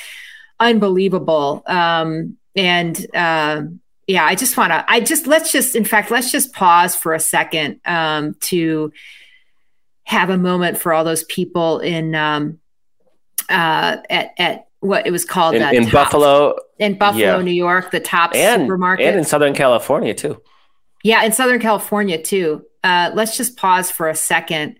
[0.60, 1.64] unbelievable.
[1.68, 3.64] Um, and uh,
[4.08, 4.86] yeah, I just want to.
[4.88, 8.92] I just let's just, in fact, let's just pause for a second um, to
[10.06, 12.60] have a moment for all those people in um,
[13.50, 17.42] uh, at at what it was called in, in Buffalo, in Buffalo, yeah.
[17.42, 20.42] New York, the top and, supermarket, and in Southern California too.
[21.04, 22.64] Yeah, in Southern California too.
[22.84, 24.78] Uh, let's just pause for a second.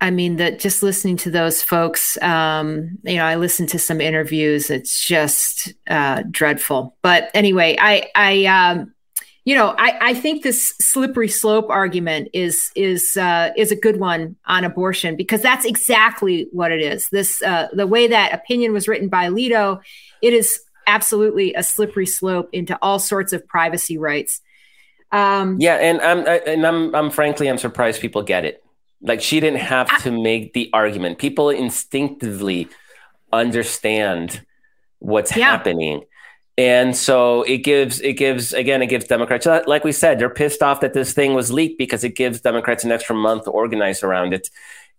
[0.00, 4.00] I mean, that just listening to those folks, um, you know, I listened to some
[4.00, 4.70] interviews.
[4.70, 6.96] It's just uh, dreadful.
[7.02, 8.94] But anyway, I, I, um,
[9.44, 13.98] you know, I, I think this slippery slope argument is is uh, is a good
[13.98, 17.08] one on abortion because that's exactly what it is.
[17.10, 19.80] This uh, the way that opinion was written by Alito,
[20.22, 24.40] it is absolutely a slippery slope into all sorts of privacy rights.
[25.12, 28.62] Um, yeah, and I'm and I'm I'm frankly I'm surprised people get it.
[29.00, 31.18] Like she didn't have I, to make the argument.
[31.18, 32.68] People instinctively
[33.32, 34.44] understand
[34.98, 35.46] what's yeah.
[35.52, 36.04] happening
[36.58, 40.60] And so it gives it gives again it gives Democrats like we said they're pissed
[40.60, 44.02] off that this thing was leaked because it gives Democrats an extra month to organize
[44.02, 44.50] around it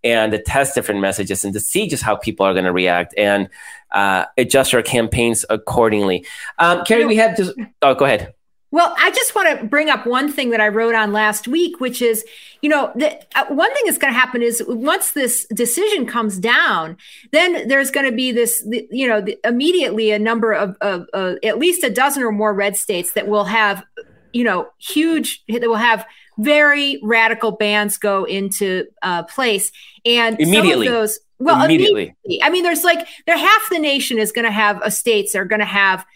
[0.02, 3.12] and to test different messages and to see just how people are going to react
[3.18, 3.50] and
[3.92, 6.24] uh, adjust our campaigns accordingly.
[6.58, 7.52] Um, Kerry, we have just
[7.82, 8.32] oh go ahead.
[8.72, 11.80] Well, I just want to bring up one thing that I wrote on last week,
[11.80, 12.24] which is,
[12.62, 16.38] you know, the, uh, one thing that's going to happen is once this decision comes
[16.38, 16.96] down,
[17.32, 21.06] then there's going to be this, the, you know, the, immediately a number of, of
[21.12, 23.84] uh, at least a dozen or more red states that will have,
[24.32, 26.06] you know, huge, that will have
[26.38, 29.72] very radical bans go into uh, place,
[30.04, 32.14] and immediately those, well, immediately.
[32.24, 32.42] immediately.
[32.42, 35.44] I mean, there's like, there half the nation is going to have a states are
[35.44, 36.06] going to have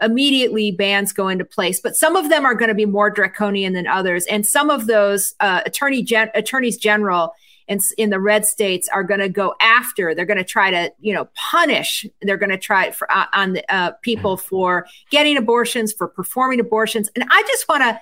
[0.00, 3.72] immediately bans go into place but some of them are going to be more draconian
[3.72, 4.26] than others.
[4.26, 7.32] And some of those uh, attorney gen- attorneys general
[7.68, 10.92] in, in the red states are going to go after they're going to try to
[11.00, 15.36] you know punish they're going to try for uh, on the uh, people for getting
[15.36, 17.08] abortions for performing abortions.
[17.14, 18.00] And i just want to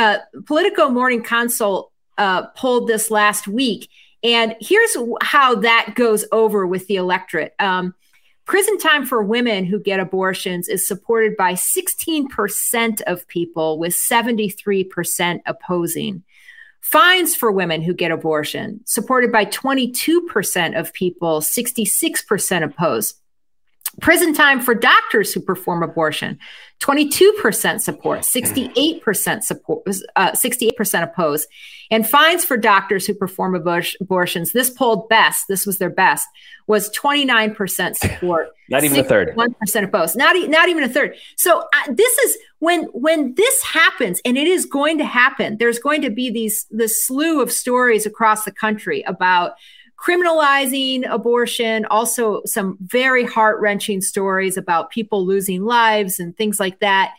[0.00, 3.88] uh, politico morning consult uh, pulled this last week
[4.22, 7.54] and here's how that goes over with the electorate.
[7.58, 7.94] Um,
[8.48, 15.40] Prison time for women who get abortions is supported by 16% of people, with 73%
[15.44, 16.22] opposing.
[16.80, 23.14] Fines for women who get abortion, supported by 22% of people, 66% oppose.
[24.00, 26.38] Prison time for doctors who perform abortion,
[26.80, 29.82] 22% support, 68% support,
[30.14, 31.46] uh, 68% oppose.
[31.90, 36.28] And fines for doctors who perform abortions, this polled best, this was their best,
[36.66, 38.50] was 29% support.
[38.68, 39.34] not even a third.
[39.34, 40.16] 1% opposed.
[40.16, 41.16] Not, not even a third.
[41.36, 45.78] So uh, this is when when this happens and it is going to happen, there's
[45.78, 49.52] going to be these this slew of stories across the country about
[49.98, 56.78] criminalizing abortion, also some very heart wrenching stories about people losing lives and things like
[56.80, 57.14] that.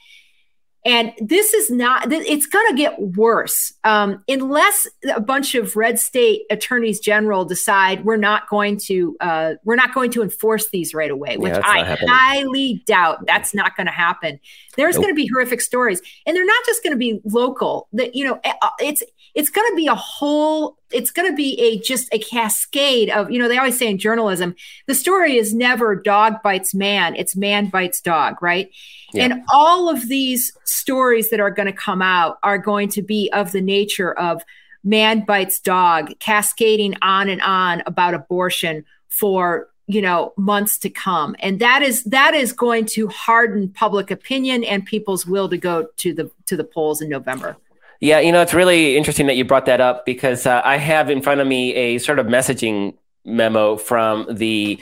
[0.86, 6.00] And this is not, it's going to get worse um, unless a bunch of red
[6.00, 10.94] state attorneys general decide we're not going to, uh, we're not going to enforce these
[10.94, 14.40] right away, which yeah, I highly doubt that's not going to happen.
[14.78, 15.04] There's nope.
[15.04, 18.24] going to be horrific stories and they're not just going to be local that, you
[18.24, 19.04] know, uh, it's,
[19.36, 23.30] it's going to be a whole it's going to be a just a cascade of
[23.32, 24.56] you know they always say in journalism
[24.88, 28.72] the story is never dog bites man it's man bites dog right?
[29.14, 29.26] Yeah.
[29.26, 33.30] and all of these stories that are going to come out are going to be
[33.34, 34.44] of the nature of
[34.84, 41.36] man bites dog cascading on and on about abortion for you know months to come.
[41.40, 45.88] And that is that is going to harden public opinion and people's will to go
[45.98, 47.58] to the to the polls in november
[48.00, 51.10] yeah, you know, it's really interesting that you brought that up because uh, I have
[51.10, 52.96] in front of me a sort of messaging
[53.26, 54.82] memo from the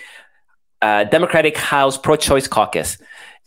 [0.81, 2.97] uh, Democratic House Pro Choice Caucus.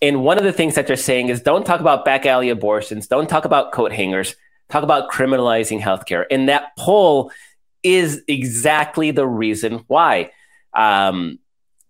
[0.02, 3.06] And one of the things that they're saying is don't talk about back alley abortions,
[3.06, 4.34] don't talk about coat hangers,
[4.70, 6.24] talk about criminalizing healthcare.
[6.30, 7.30] And that poll
[7.82, 10.32] is exactly the reason why.
[10.72, 11.38] Um,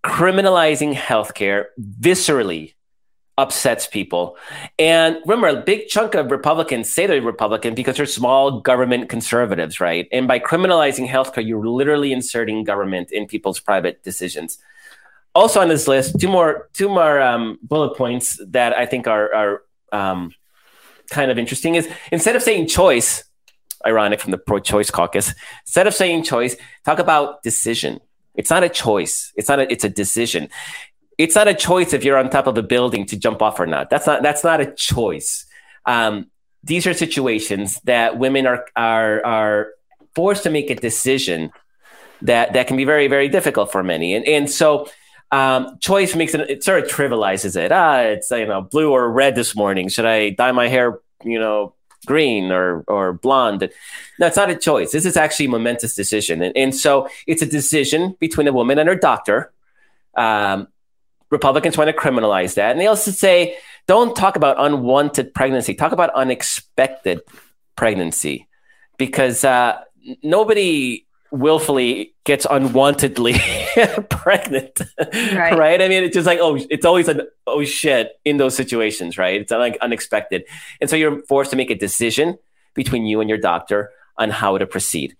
[0.03, 2.73] criminalizing healthcare viscerally
[3.41, 4.37] upsets people.
[4.77, 9.79] And remember, a big chunk of Republicans say they're Republican because they're small government conservatives,
[9.79, 10.07] right?
[10.11, 14.59] And by criminalizing healthcare, you're literally inserting government in people's private decisions.
[15.33, 19.33] Also on this list, two more two more um, bullet points that I think are
[19.33, 20.33] are um,
[21.09, 23.23] kind of interesting is instead of saying choice,
[23.85, 25.33] ironic from the pro-choice caucus,
[25.65, 27.99] instead of saying choice, talk about decision.
[28.35, 29.33] It's not a choice.
[29.35, 30.49] It's not a, it's a decision
[31.21, 33.67] it's not a choice if you're on top of a building to jump off or
[33.67, 33.89] not.
[33.89, 35.45] That's not that's not a choice.
[35.85, 36.29] Um,
[36.63, 39.67] these are situations that women are are are
[40.15, 41.51] forced to make a decision
[42.21, 44.89] that that can be very very difficult for many, and and so.
[45.33, 47.71] Um, choice makes it, it sort of trivializes it.
[47.71, 49.87] Ah, it's you know blue or red this morning.
[49.87, 51.73] Should I dye my hair, you know,
[52.05, 53.69] green or or blonde.
[54.19, 54.91] No, it's not a choice.
[54.91, 58.77] This is actually a momentous decision, and, and so it's a decision between a woman
[58.77, 59.53] and her doctor.
[60.17, 60.67] Um,
[61.31, 62.71] Republicans want to criminalize that.
[62.71, 63.57] And they also say,
[63.87, 67.21] don't talk about unwanted pregnancy, talk about unexpected
[67.75, 68.47] pregnancy
[68.97, 69.79] because uh,
[70.21, 73.39] nobody willfully gets unwantedly
[74.09, 74.81] pregnant
[75.13, 75.57] right.
[75.57, 75.81] right.
[75.81, 79.39] i mean it's just like oh it's always an oh shit in those situations right
[79.39, 80.43] it's like unexpected
[80.81, 82.37] and so you're forced to make a decision
[82.73, 85.15] between you and your doctor on how to proceed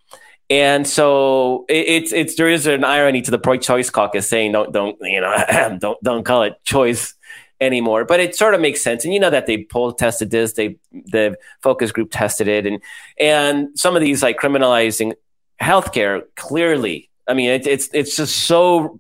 [0.52, 4.74] and so it, it's it's there is an irony to the pro-choice caucus saying don't
[4.74, 7.16] don't you know don't don't call it choice
[7.62, 8.04] anymore.
[8.04, 9.06] But it sort of makes sense.
[9.06, 12.82] And you know that they poll tested this, they the focus group tested it, and
[13.18, 15.14] and some of these like criminalizing
[15.62, 17.10] healthcare clearly.
[17.28, 19.00] I mean, it, it's it's just so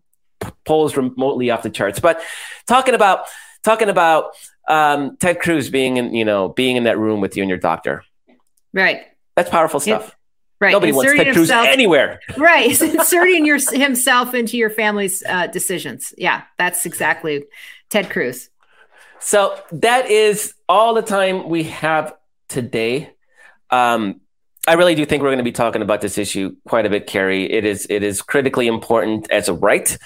[0.64, 1.99] polls remotely off the charts.
[1.99, 2.22] But
[2.66, 3.26] talking about
[3.62, 4.36] talking about
[4.70, 7.60] um, Ted Cruz being in, you know, being in that room with you and your
[7.60, 8.06] doctor.
[8.74, 9.02] Right.
[9.36, 10.10] That's powerful stuff.
[10.10, 10.16] It,
[10.62, 10.72] right.
[10.72, 12.20] Nobody inserting wants Ted Cruz himself, anywhere.
[12.38, 12.82] Right.
[12.82, 16.14] inserting your, himself into your family's uh, decisions.
[16.18, 17.45] Yeah, that's exactly
[17.89, 18.49] Ted Cruz.
[19.20, 22.14] So that is all the time we have
[22.47, 23.12] today.
[23.70, 24.22] Um,
[24.68, 27.07] I really do think we're going to be talking about this issue quite a bit,
[27.07, 27.51] Kerry.
[27.51, 29.97] It is it is critically important as a right,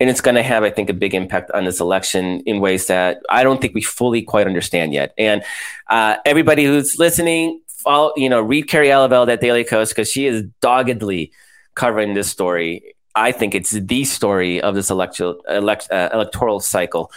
[0.00, 2.86] and it's going to have, I think, a big impact on this election in ways
[2.86, 5.14] that I don't think we fully quite understand yet.
[5.16, 5.44] And
[5.88, 10.26] uh, everybody who's listening, follow, you know, read Kerry Eleveld at Daily Kos because she
[10.26, 11.32] is doggedly
[11.74, 12.94] covering this story.
[13.14, 17.10] I think it's the story of this electoral elect, uh, electoral cycle,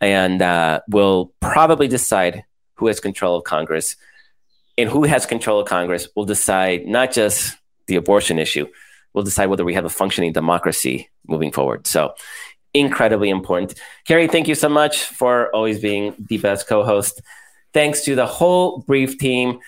[0.00, 2.44] and uh, will probably decide
[2.74, 3.96] who has control of Congress
[4.78, 7.58] and who has control of Congress will decide not just
[7.88, 8.66] the abortion issue,
[9.12, 11.86] will decide whether we have a functioning democracy moving forward.
[11.86, 12.14] So,
[12.72, 13.74] incredibly important.
[14.06, 17.20] Kerry, thank you so much for always being the best co host.
[17.74, 19.58] Thanks to the whole brief team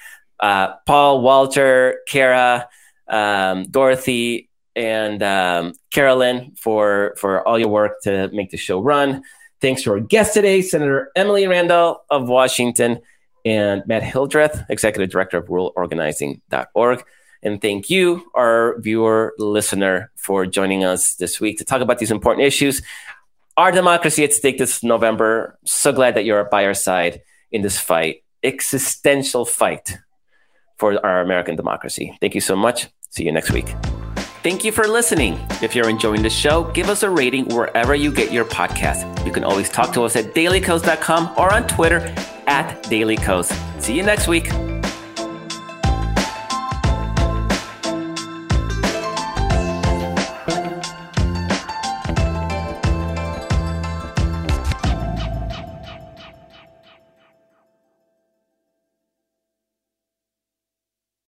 [0.40, 2.68] uh, Paul, Walter, Kara,
[3.08, 9.22] um, Dorothy, and um, Carolyn for, for all your work to make the show run.
[9.60, 13.00] Thanks to our guest today, Senator Emily Randall of Washington
[13.44, 17.04] and Matt Hildreth, Executive Director of ruralorganizing.org.
[17.42, 22.10] And thank you, our viewer, listener, for joining us this week to talk about these
[22.10, 22.82] important issues.
[23.56, 25.58] Our democracy at stake this November.
[25.64, 29.98] So glad that you're by our side in this fight, existential fight
[30.80, 32.16] for our American democracy.
[32.20, 32.88] Thank you so much.
[33.10, 33.74] See you next week.
[34.42, 35.38] Thank you for listening.
[35.62, 39.26] If you're enjoying the show, give us a rating wherever you get your podcast.
[39.26, 41.98] You can always talk to us at dailykos.com or on Twitter
[42.46, 43.82] at dailykos.
[43.82, 44.50] See you next week.